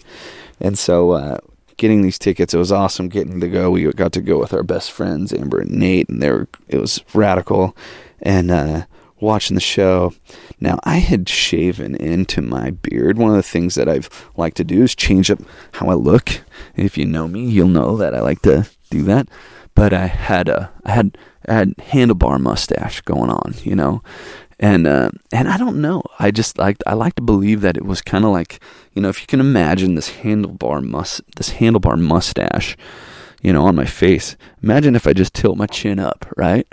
and 0.60 0.78
so 0.78 1.12
uh, 1.12 1.38
getting 1.78 2.02
these 2.02 2.20
tickets, 2.20 2.54
it 2.54 2.58
was 2.58 2.72
awesome 2.72 3.10
getting 3.10 3.40
to 3.40 3.48
go. 3.48 3.72
We 3.72 3.92
got 3.92 4.14
to 4.14 4.22
go 4.22 4.40
with 4.40 4.54
our 4.54 4.64
best 4.64 4.92
friends 4.92 5.34
Amber 5.34 5.60
and 5.60 5.72
Nate, 5.72 6.10
and 6.10 6.22
they 6.22 6.32
were 6.32 6.48
it 6.68 6.78
was 6.78 7.04
radical. 7.14 7.76
And 8.22 8.52
uh, 8.52 8.86
watching 9.24 9.56
the 9.56 9.62
show. 9.62 10.14
Now, 10.60 10.80
I 10.84 10.98
had 10.98 11.28
shaven 11.28 11.96
into 11.96 12.42
my 12.42 12.72
beard. 12.72 13.18
One 13.18 13.32
of 13.32 13.36
the 13.36 13.44
things 13.44 13.76
that 13.76 13.90
I've 13.90 14.10
liked 14.38 14.58
to 14.58 14.64
do 14.64 14.84
is 14.84 14.96
change 14.96 15.32
up 15.32 15.40
how 15.74 15.88
I 15.88 15.96
look. 15.96 16.42
If 16.76 16.98
you 16.98 17.06
know 17.06 17.28
me, 17.28 17.46
you'll 17.50 17.68
know 17.68 17.98
that 17.98 18.14
I 18.14 18.20
like 18.20 18.42
to 18.44 18.68
do 18.90 19.02
that. 19.04 19.28
But 19.76 19.94
I 19.94 20.06
had 20.06 20.50
a 20.50 20.72
I 20.86 20.92
had 20.92 21.18
I 21.48 21.54
had 21.54 21.76
handlebar 21.78 22.40
mustache 22.40 23.02
going 23.02 23.32
on, 23.32 23.56
you 23.64 23.76
know. 23.76 24.04
And 24.60 24.86
uh, 24.86 25.10
and 25.32 25.50
I 25.50 25.58
don't 25.58 25.82
know. 25.82 26.04
I 26.20 26.30
just 26.30 26.58
like 26.60 26.78
I 26.86 26.94
like 26.94 27.16
to 27.16 27.22
believe 27.24 27.62
that 27.62 27.76
it 27.76 27.86
was 27.86 28.02
kind 28.02 28.24
of 28.24 28.32
like 28.32 28.62
you 28.94 29.02
know 29.02 29.10
if 29.10 29.20
you 29.20 29.28
can 29.28 29.40
imagine 29.40 29.96
this 29.96 30.12
handlebar 30.12 30.84
mus 30.84 31.22
this 31.38 31.50
handlebar 31.50 31.98
mustache, 32.00 32.78
you 33.42 33.52
know, 33.52 33.66
on 33.66 33.76
my 33.76 33.86
face. 33.86 34.38
Imagine 34.62 34.96
if 34.96 35.08
I 35.08 35.14
just 35.14 35.34
tilt 35.34 35.58
my 35.58 35.68
chin 35.68 36.00
up, 36.00 36.32
right? 36.38 36.68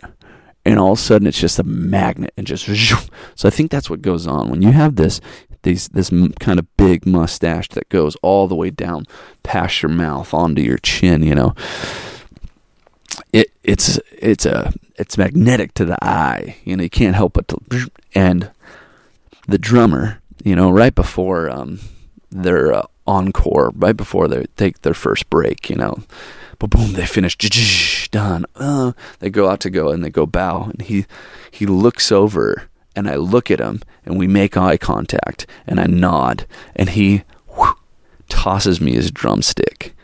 And 0.64 0.78
all 0.78 0.92
of 0.92 0.98
a 0.98 1.02
sudden 1.02 1.26
it's 1.26 1.40
just 1.40 1.58
a 1.58 1.64
magnet 1.64 2.32
and 2.36 2.46
just 2.46 2.66
so 3.34 3.48
I 3.48 3.50
think 3.50 3.70
that's 3.70 3.90
what 3.90 4.02
goes 4.02 4.26
on. 4.26 4.50
When 4.50 4.62
you 4.62 4.72
have 4.72 4.96
this 4.96 5.20
these 5.62 5.88
this 5.88 6.10
kind 6.40 6.58
of 6.58 6.76
big 6.76 7.06
mustache 7.06 7.68
that 7.68 7.88
goes 7.88 8.16
all 8.22 8.48
the 8.48 8.54
way 8.54 8.70
down 8.70 9.04
past 9.42 9.82
your 9.82 9.90
mouth 9.90 10.32
onto 10.32 10.62
your 10.62 10.78
chin 10.78 11.22
you 11.22 11.34
know 11.34 11.54
it 13.32 13.52
it's 13.62 14.00
it's 14.18 14.46
a 14.46 14.72
it's 14.96 15.16
magnetic 15.16 15.72
to 15.74 15.84
the 15.84 16.02
eye. 16.04 16.56
You 16.64 16.76
know 16.76 16.82
you 16.82 16.90
can't 16.90 17.16
help 17.16 17.34
but 17.34 17.48
to 17.48 17.90
and 18.14 18.50
the 19.48 19.58
drummer 19.58 20.20
you 20.44 20.54
know 20.54 20.70
right 20.70 20.94
before 20.94 21.50
um 21.50 21.80
their 22.30 22.72
uh, 22.72 22.86
encore 23.06 23.72
right 23.74 23.96
before 23.96 24.28
they 24.28 24.46
take 24.56 24.82
their 24.82 24.94
first 24.94 25.28
break 25.30 25.68
you 25.68 25.76
know 25.76 26.02
but 26.60 26.70
boom, 26.70 26.92
they 26.92 27.06
finish. 27.06 28.08
Done. 28.10 28.44
Uh, 28.54 28.92
they 29.18 29.30
go 29.30 29.48
out 29.48 29.60
to 29.60 29.70
go 29.70 29.88
and 29.88 30.04
they 30.04 30.10
go 30.10 30.26
bow, 30.26 30.64
and 30.64 30.82
he 30.82 31.06
he 31.50 31.66
looks 31.66 32.12
over, 32.12 32.68
and 32.94 33.08
I 33.08 33.16
look 33.16 33.50
at 33.50 33.60
him, 33.60 33.82
and 34.04 34.18
we 34.18 34.26
make 34.26 34.56
eye 34.56 34.76
contact, 34.76 35.46
and 35.66 35.80
I 35.80 35.86
nod, 35.86 36.46
and 36.76 36.90
he 36.90 37.22
whoosh, 37.48 37.74
tosses 38.28 38.80
me 38.80 38.92
his 38.92 39.10
drumstick. 39.10 39.96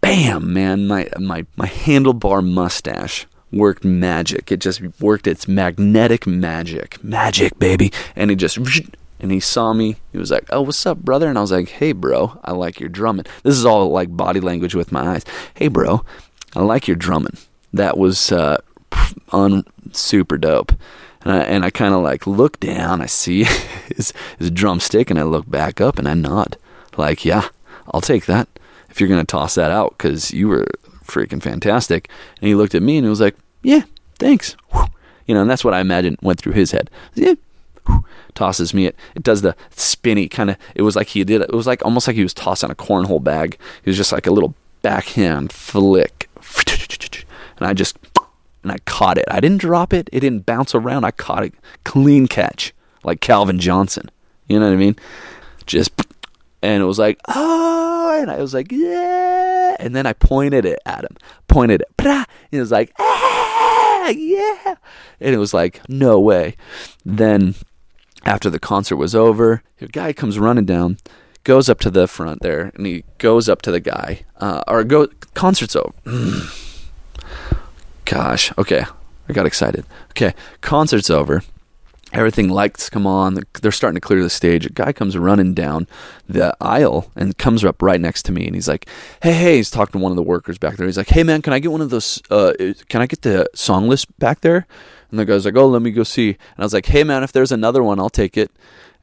Bam, 0.00 0.52
man! 0.52 0.86
My 0.86 1.08
my 1.18 1.46
my 1.56 1.66
handlebar 1.66 2.46
mustache 2.46 3.26
worked 3.50 3.84
magic. 3.84 4.52
It 4.52 4.60
just 4.60 4.82
worked 5.00 5.26
its 5.26 5.48
magnetic 5.48 6.26
magic. 6.26 7.02
Magic, 7.02 7.58
baby. 7.58 7.92
And 8.16 8.30
he 8.30 8.36
just 8.36 8.58
and 9.22 9.30
he 9.30 9.40
saw 9.40 9.72
me. 9.72 9.96
He 10.10 10.18
was 10.18 10.30
like, 10.30 10.44
"Oh, 10.50 10.62
what's 10.62 10.84
up, 10.84 10.98
brother?" 10.98 11.28
And 11.28 11.38
I 11.38 11.40
was 11.40 11.52
like, 11.52 11.68
"Hey, 11.68 11.92
bro, 11.92 12.38
I 12.44 12.52
like 12.52 12.80
your 12.80 12.88
drumming." 12.88 13.24
This 13.44 13.56
is 13.56 13.64
all 13.64 13.88
like 13.90 14.14
body 14.14 14.40
language 14.40 14.74
with 14.74 14.92
my 14.92 15.14
eyes. 15.14 15.24
"Hey, 15.54 15.68
bro, 15.68 16.04
I 16.54 16.60
like 16.60 16.88
your 16.88 16.96
drumming." 16.96 17.38
That 17.72 17.96
was 17.96 18.32
uh, 18.32 18.58
un 19.30 19.64
super 19.92 20.36
dope. 20.36 20.72
And 21.22 21.32
I, 21.32 21.38
and 21.44 21.64
I 21.64 21.70
kind 21.70 21.94
of 21.94 22.02
like 22.02 22.26
look 22.26 22.58
down. 22.58 23.00
I 23.00 23.06
see 23.06 23.44
his 23.96 24.12
his 24.38 24.50
drumstick, 24.50 25.08
and 25.08 25.18
I 25.18 25.22
look 25.22 25.48
back 25.48 25.80
up, 25.80 25.98
and 25.98 26.08
I 26.08 26.14
nod, 26.14 26.56
like, 26.96 27.24
"Yeah, 27.24 27.48
I'll 27.92 28.00
take 28.00 28.26
that." 28.26 28.48
If 28.90 29.00
you're 29.00 29.08
gonna 29.08 29.24
toss 29.24 29.54
that 29.54 29.70
out, 29.70 29.96
because 29.96 30.32
you 30.32 30.48
were 30.48 30.66
freaking 31.04 31.42
fantastic. 31.42 32.08
And 32.40 32.48
he 32.48 32.54
looked 32.54 32.74
at 32.74 32.82
me 32.82 32.96
and 32.98 33.06
he 33.06 33.10
was 33.10 33.20
like, 33.20 33.36
"Yeah, 33.62 33.82
thanks." 34.18 34.56
You 35.26 35.36
know, 35.36 35.42
and 35.42 35.50
that's 35.50 35.64
what 35.64 35.74
I 35.74 35.80
imagine 35.80 36.16
went 36.20 36.40
through 36.40 36.54
his 36.54 36.72
head. 36.72 36.90
Yeah, 37.14 37.34
tosses 38.34 38.72
me. 38.74 38.86
It 38.86 38.96
it 39.14 39.22
does 39.22 39.42
the 39.42 39.56
spinny 39.70 40.28
kind 40.28 40.50
of. 40.50 40.56
It 40.74 40.82
was 40.82 40.96
like 40.96 41.08
he 41.08 41.24
did. 41.24 41.42
It 41.42 41.52
was 41.52 41.66
like 41.66 41.84
almost 41.84 42.06
like 42.06 42.16
he 42.16 42.22
was 42.22 42.34
tossing 42.34 42.70
a 42.70 42.74
cornhole 42.74 43.22
bag. 43.22 43.58
He 43.82 43.90
was 43.90 43.96
just 43.96 44.12
like 44.12 44.26
a 44.26 44.32
little 44.32 44.54
backhand 44.82 45.52
flick, 45.52 46.28
and 47.56 47.66
I 47.66 47.74
just 47.74 47.98
and 48.62 48.72
I 48.72 48.78
caught 48.84 49.18
it. 49.18 49.24
I 49.28 49.40
didn't 49.40 49.60
drop 49.60 49.92
it. 49.92 50.08
It 50.12 50.20
didn't 50.20 50.46
bounce 50.46 50.74
around. 50.74 51.04
I 51.04 51.10
caught 51.10 51.44
it 51.44 51.54
clean 51.84 52.26
catch 52.26 52.72
like 53.04 53.20
Calvin 53.20 53.58
Johnson. 53.58 54.10
You 54.48 54.58
know 54.58 54.66
what 54.66 54.74
I 54.74 54.76
mean? 54.76 54.96
Just 55.66 55.92
and 56.62 56.82
it 56.82 56.86
was 56.86 56.98
like 56.98 57.18
oh, 57.28 58.18
and 58.20 58.30
I 58.30 58.38
was 58.38 58.54
like 58.54 58.70
yeah, 58.70 59.76
and 59.80 59.94
then 59.94 60.06
I 60.06 60.12
pointed 60.12 60.64
it 60.64 60.78
at 60.86 61.04
him, 61.04 61.16
pointed 61.48 61.82
it, 61.82 61.88
and 61.98 62.26
it 62.50 62.60
was 62.60 62.72
like 62.72 62.92
ah, 62.98 64.08
yeah, 64.08 64.74
and 65.20 65.34
it 65.34 65.38
was 65.38 65.54
like 65.54 65.80
no 65.88 66.20
way. 66.20 66.56
Then 67.04 67.54
after 68.24 68.50
the 68.50 68.58
concert 68.58 68.96
was 68.96 69.14
over, 69.14 69.62
a 69.80 69.86
guy 69.86 70.12
comes 70.12 70.38
running 70.38 70.64
down, 70.64 70.98
goes 71.44 71.68
up 71.68 71.80
to 71.80 71.90
the 71.90 72.06
front 72.06 72.42
there, 72.42 72.72
and 72.74 72.86
he 72.86 73.04
goes 73.18 73.48
up 73.48 73.62
to 73.62 73.70
the 73.70 73.80
guy. 73.80 74.24
Uh, 74.36 74.62
or 74.68 74.84
go 74.84 75.08
concert's 75.34 75.76
over. 75.76 75.92
Gosh, 78.04 78.52
okay, 78.58 78.84
I 79.28 79.32
got 79.32 79.46
excited. 79.46 79.84
Okay, 80.10 80.34
concert's 80.60 81.10
over. 81.10 81.42
Everything 82.12 82.50
lights 82.50 82.90
come 82.90 83.06
on. 83.06 83.38
They're 83.62 83.72
starting 83.72 83.94
to 83.94 84.00
clear 84.06 84.22
the 84.22 84.28
stage. 84.28 84.66
A 84.66 84.70
guy 84.70 84.92
comes 84.92 85.16
running 85.16 85.54
down 85.54 85.86
the 86.28 86.54
aisle 86.60 87.10
and 87.16 87.38
comes 87.38 87.64
up 87.64 87.80
right 87.80 88.00
next 88.00 88.24
to 88.24 88.32
me, 88.32 88.44
and 88.46 88.54
he's 88.54 88.68
like, 88.68 88.86
"Hey, 89.22 89.32
hey!" 89.32 89.56
He's 89.56 89.70
talking 89.70 89.92
to 89.92 90.02
one 90.02 90.12
of 90.12 90.16
the 90.16 90.22
workers 90.22 90.58
back 90.58 90.76
there. 90.76 90.86
He's 90.86 90.98
like, 90.98 91.08
"Hey, 91.08 91.22
man, 91.22 91.40
can 91.40 91.54
I 91.54 91.58
get 91.58 91.72
one 91.72 91.80
of 91.80 91.88
those? 91.88 92.20
Uh, 92.30 92.52
can 92.90 93.00
I 93.00 93.06
get 93.06 93.22
the 93.22 93.48
song 93.54 93.88
list 93.88 94.06
back 94.18 94.42
there?" 94.42 94.66
And 95.12 95.20
the 95.20 95.24
guy's 95.24 95.44
like, 95.44 95.56
"Oh, 95.56 95.68
let 95.68 95.82
me 95.82 95.92
go 95.92 96.02
see." 96.02 96.30
And 96.30 96.58
I 96.58 96.62
was 96.62 96.72
like, 96.72 96.86
"Hey, 96.86 97.04
man, 97.04 97.22
if 97.22 97.30
there's 97.30 97.52
another 97.52 97.82
one, 97.82 98.00
I'll 98.00 98.10
take 98.10 98.36
it." 98.36 98.50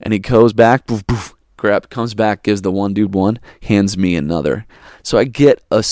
And 0.02 0.12
he 0.12 0.20
goes 0.20 0.54
back, 0.54 0.88
poof, 0.88 1.06
poof, 1.06 1.36
grab, 1.56 1.90
comes 1.90 2.14
back, 2.14 2.44
gives 2.44 2.64
the 2.64 2.72
one 2.72 2.94
dude 2.94 3.14
one, 3.14 3.40
hands 3.64 3.98
me 3.98 4.16
another. 4.16 4.66
So 5.04 5.18
I 5.18 5.26
get 5.26 5.64
a, 5.72 5.84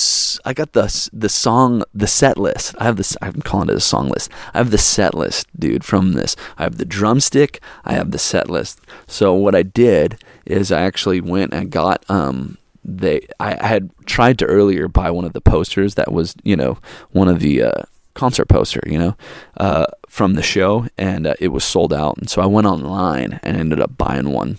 I 0.44 0.54
got 0.54 0.74
the 0.74 1.10
the 1.14 1.30
song, 1.30 1.84
the 1.94 2.08
set 2.08 2.38
list. 2.38 2.76
I 2.80 2.86
have 2.86 2.98
this. 2.98 3.16
I'm 3.22 3.42
calling 3.42 3.70
it 3.70 3.76
a 3.76 3.80
song 3.80 4.10
list. 4.10 4.32
I 4.54 4.58
have 4.58 4.72
the 4.72 4.78
set 4.78 5.14
list, 5.14 5.48
dude. 5.58 5.84
From 5.84 6.14
this, 6.14 6.36
I 6.58 6.64
have 6.64 6.78
the 6.78 6.86
drumstick. 6.86 7.62
I 7.86 7.94
have 7.94 8.12
the 8.12 8.20
set 8.20 8.50
list. 8.50 8.82
So 9.06 9.34
what 9.34 9.56
I 9.56 9.64
did 9.64 10.22
is 10.46 10.72
I 10.72 10.82
actually 10.82 11.22
went 11.22 11.54
and 11.54 11.70
got 11.70 12.04
um 12.10 12.58
they 12.84 13.28
I 13.40 13.66
had 13.66 13.92
tried 14.06 14.40
to 14.40 14.46
earlier 14.46 14.88
buy 14.88 15.12
one 15.12 15.26
of 15.26 15.34
the 15.34 15.42
posters 15.42 15.96
that 15.96 16.12
was 16.12 16.36
you 16.44 16.56
know 16.56 16.80
one 17.12 17.28
of 17.28 17.40
the 17.40 17.64
uh, 17.64 17.84
concert 18.18 18.48
poster 18.48 18.82
you 18.86 18.98
know 18.98 19.16
uh, 19.58 19.86
from 20.08 20.34
the 20.34 20.44
show 20.44 20.88
and 20.98 21.28
uh, 21.28 21.36
it 21.40 21.50
was 21.50 21.64
sold 21.64 21.94
out 21.94 22.18
and 22.18 22.30
so 22.30 22.42
I 22.42 22.46
went 22.46 22.68
online 22.68 23.40
and 23.44 23.56
ended 23.56 23.80
up 23.80 23.98
buying 23.98 24.32
one 24.32 24.58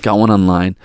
got 0.00 0.18
one 0.18 0.30
online 0.30 0.76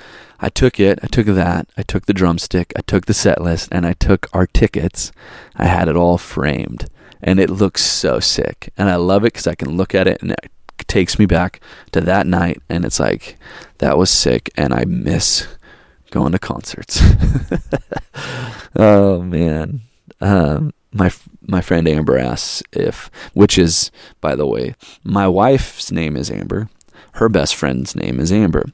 I 0.41 0.50
took 0.50 0.80
it, 0.80 1.00
I 1.04 1.08
took 1.08 1.26
that, 1.26 1.67
I 1.76 1.84
took 1.84 2.06
the 2.06 2.13
drumstick, 2.13 2.72
I 2.76 2.82
took 2.82 3.06
the 3.06 3.13
set 3.13 3.41
list, 3.41 3.67
and 3.72 3.86
I 3.86 3.93
took 3.93 4.28
our 4.34 4.48
tickets. 4.48 5.12
I 5.56 5.65
had 5.65 5.89
it 5.89 5.98
all 5.98 6.17
framed, 6.17 6.89
and 7.22 7.39
it 7.39 7.50
looks 7.50 7.84
so 7.84 8.19
sick. 8.19 8.72
And 8.78 8.89
I 8.89 8.95
love 8.95 9.24
it 9.24 9.34
because 9.34 9.48
I 9.48 9.56
can 9.56 9.76
look 9.76 9.93
at 9.93 10.08
it 10.08 10.22
and 10.22 10.32
it 10.32 10.50
takes 10.88 11.19
me 11.19 11.26
back 11.26 11.60
to 11.91 12.02
that 12.02 12.26
night, 12.26 12.62
and 12.69 12.86
it's 12.86 13.00
like, 13.00 13.38
that 13.80 13.98
was 13.98 14.10
sick, 14.10 14.50
and 14.56 14.74
I 14.74 14.86
miss 14.86 15.45
going 16.12 16.32
to 16.32 16.39
concerts. 16.39 17.02
oh, 18.76 19.22
man. 19.22 19.82
Um, 20.22 20.74
my 20.91 21.12
my 21.50 21.62
friend 21.62 21.88
Amber 21.88 22.18
asks 22.18 22.64
if, 22.72 23.10
which 23.34 23.58
is, 23.58 23.92
by 24.22 24.36
the 24.36 24.46
way, 24.46 24.76
my 25.04 25.28
wife's 25.28 25.92
name 25.92 26.16
is 26.16 26.30
Amber. 26.30 26.70
Her 27.14 27.28
best 27.28 27.56
friend's 27.56 27.96
name 27.96 28.20
is 28.20 28.32
Amber. 28.32 28.66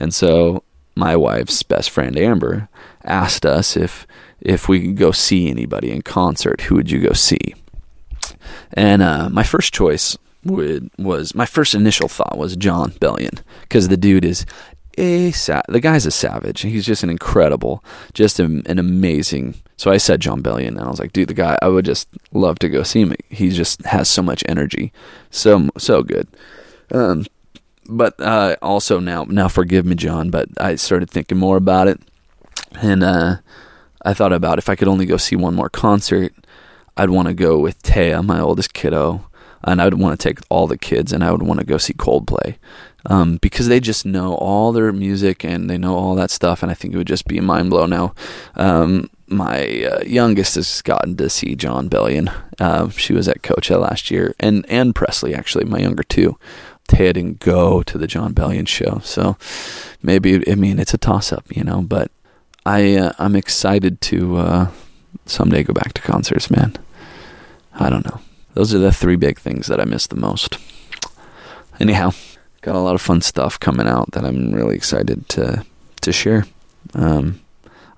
And 0.00 0.12
so 0.12 0.64
my 0.96 1.16
wife's 1.16 1.62
best 1.62 1.90
friend 1.90 2.16
Amber 2.16 2.68
asked 3.04 3.44
us 3.44 3.76
if 3.76 4.06
if 4.40 4.68
we 4.68 4.80
could 4.80 4.96
go 4.96 5.10
see 5.10 5.48
anybody 5.48 5.90
in 5.90 6.02
concert, 6.02 6.62
who 6.62 6.74
would 6.74 6.90
you 6.90 7.00
go 7.00 7.12
see? 7.12 7.54
And 8.74 9.02
uh, 9.02 9.30
my 9.30 9.42
first 9.42 9.72
choice 9.72 10.18
would 10.44 10.90
was 10.98 11.34
my 11.34 11.46
first 11.46 11.74
initial 11.74 12.08
thought 12.08 12.36
was 12.36 12.56
Jon 12.56 12.90
Bellion 12.92 13.42
because 13.62 13.88
the 13.88 13.96
dude 13.96 14.24
is 14.24 14.44
a 14.98 15.30
the 15.68 15.80
guy's 15.80 16.06
a 16.06 16.10
savage. 16.10 16.62
He's 16.62 16.86
just 16.86 17.02
an 17.02 17.10
incredible, 17.10 17.84
just 18.12 18.38
a, 18.40 18.44
an 18.44 18.78
amazing. 18.78 19.54
So 19.76 19.90
I 19.90 19.96
said 19.96 20.20
Jon 20.20 20.42
Bellion, 20.42 20.68
and 20.68 20.80
I 20.80 20.88
was 20.88 21.00
like, 21.00 21.12
dude, 21.12 21.28
the 21.28 21.34
guy 21.34 21.58
I 21.60 21.68
would 21.68 21.84
just 21.84 22.08
love 22.32 22.58
to 22.60 22.68
go 22.68 22.82
see 22.82 23.02
him. 23.02 23.14
He 23.28 23.50
just 23.50 23.84
has 23.86 24.08
so 24.08 24.22
much 24.22 24.44
energy, 24.48 24.92
so 25.30 25.68
so 25.76 26.02
good. 26.02 26.28
Um, 26.92 27.26
but 27.88 28.18
uh, 28.20 28.56
also 28.62 29.00
now, 29.00 29.24
now 29.24 29.48
forgive 29.48 29.84
me, 29.84 29.94
Jon, 29.94 30.30
but 30.30 30.48
I 30.58 30.76
started 30.76 31.10
thinking 31.10 31.38
more 31.38 31.56
about 31.56 31.88
it, 31.88 32.00
and 32.80 33.02
uh, 33.02 33.36
I 34.04 34.14
thought 34.14 34.32
about 34.32 34.58
if 34.58 34.68
I 34.68 34.76
could 34.76 34.88
only 34.88 35.06
go 35.06 35.16
see 35.16 35.36
one 35.36 35.54
more 35.54 35.68
concert, 35.68 36.32
I'd 36.96 37.10
want 37.10 37.28
to 37.28 37.34
go 37.34 37.58
with 37.58 37.82
Taya, 37.82 38.24
my 38.24 38.40
oldest 38.40 38.74
kiddo, 38.74 39.28
and 39.64 39.80
I'd 39.80 39.94
want 39.94 40.18
to 40.18 40.28
take 40.28 40.40
all 40.48 40.66
the 40.66 40.78
kids, 40.78 41.12
and 41.12 41.24
I 41.24 41.30
would 41.32 41.42
want 41.42 41.60
to 41.60 41.66
go 41.66 41.78
see 41.78 41.94
Coldplay, 41.94 42.56
um, 43.06 43.38
because 43.38 43.68
they 43.68 43.80
just 43.80 44.06
know 44.06 44.34
all 44.34 44.72
their 44.72 44.92
music 44.92 45.44
and 45.44 45.68
they 45.68 45.78
know 45.78 45.96
all 45.96 46.14
that 46.14 46.30
stuff, 46.30 46.62
and 46.62 46.70
I 46.70 46.74
think 46.74 46.94
it 46.94 46.96
would 46.96 47.06
just 47.06 47.26
be 47.26 47.40
mind 47.40 47.70
blow. 47.70 47.86
Now, 47.86 48.14
um, 48.54 49.10
my 49.26 49.84
uh, 49.84 50.02
youngest 50.04 50.54
has 50.54 50.82
gotten 50.82 51.16
to 51.16 51.30
see 51.30 51.54
Jon 51.54 51.88
Bellion. 51.88 52.32
Uh, 52.60 52.88
she 52.90 53.12
was 53.12 53.28
at 53.28 53.42
Coachella 53.42 53.82
last 53.82 54.10
year, 54.10 54.34
and 54.38 54.64
and 54.68 54.94
Presley 54.94 55.34
actually, 55.34 55.64
my 55.64 55.78
younger 55.78 56.02
two 56.02 56.38
head 56.92 57.16
and 57.16 57.38
go 57.40 57.82
to 57.82 57.98
the 57.98 58.06
Jon 58.06 58.34
Bellion 58.34 58.68
show. 58.68 59.00
So 59.02 59.36
maybe 60.02 60.48
I 60.50 60.54
mean 60.54 60.78
it's 60.78 60.94
a 60.94 60.98
toss 60.98 61.32
up, 61.32 61.44
you 61.50 61.64
know, 61.64 61.82
but 61.82 62.10
I 62.64 62.96
uh, 62.96 63.12
I'm 63.18 63.36
excited 63.36 64.00
to 64.02 64.36
uh, 64.36 64.70
someday 65.26 65.62
go 65.62 65.72
back 65.72 65.92
to 65.94 66.02
concerts, 66.02 66.50
man. 66.50 66.76
I 67.74 67.90
don't 67.90 68.04
know. 68.04 68.20
Those 68.54 68.74
are 68.74 68.78
the 68.78 68.92
three 68.92 69.16
big 69.16 69.38
things 69.38 69.66
that 69.66 69.80
I 69.80 69.84
miss 69.84 70.06
the 70.06 70.16
most. 70.16 70.58
Anyhow, 71.80 72.12
got 72.62 72.76
a 72.76 72.80
lot 72.80 72.94
of 72.94 73.02
fun 73.02 73.20
stuff 73.20 73.58
coming 73.58 73.86
out 73.86 74.12
that 74.12 74.24
I'm 74.24 74.52
really 74.52 74.76
excited 74.76 75.28
to 75.30 75.64
to 76.00 76.12
share. 76.12 76.46
Um, 76.94 77.40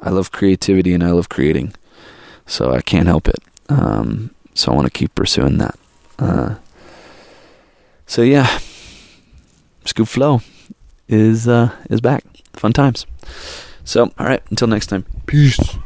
I 0.00 0.10
love 0.10 0.32
creativity 0.32 0.94
and 0.94 1.04
I 1.04 1.10
love 1.10 1.28
creating, 1.28 1.74
so 2.46 2.72
I 2.72 2.80
can't 2.80 3.06
help 3.06 3.28
it. 3.28 3.42
Um, 3.68 4.30
so 4.54 4.72
I 4.72 4.74
want 4.74 4.86
to 4.86 4.98
keep 4.98 5.14
pursuing 5.14 5.58
that. 5.58 5.78
Uh, 6.18 6.54
so 8.06 8.22
yeah, 8.22 8.58
Scoop 9.84 10.08
Flow 10.08 10.40
is 11.08 11.46
uh, 11.46 11.74
is 11.90 12.00
back. 12.00 12.24
Fun 12.52 12.72
times. 12.72 13.06
So, 13.84 14.12
all 14.18 14.26
right, 14.26 14.42
until 14.50 14.68
next 14.68 14.86
time. 14.88 15.04
Peace. 15.26 15.76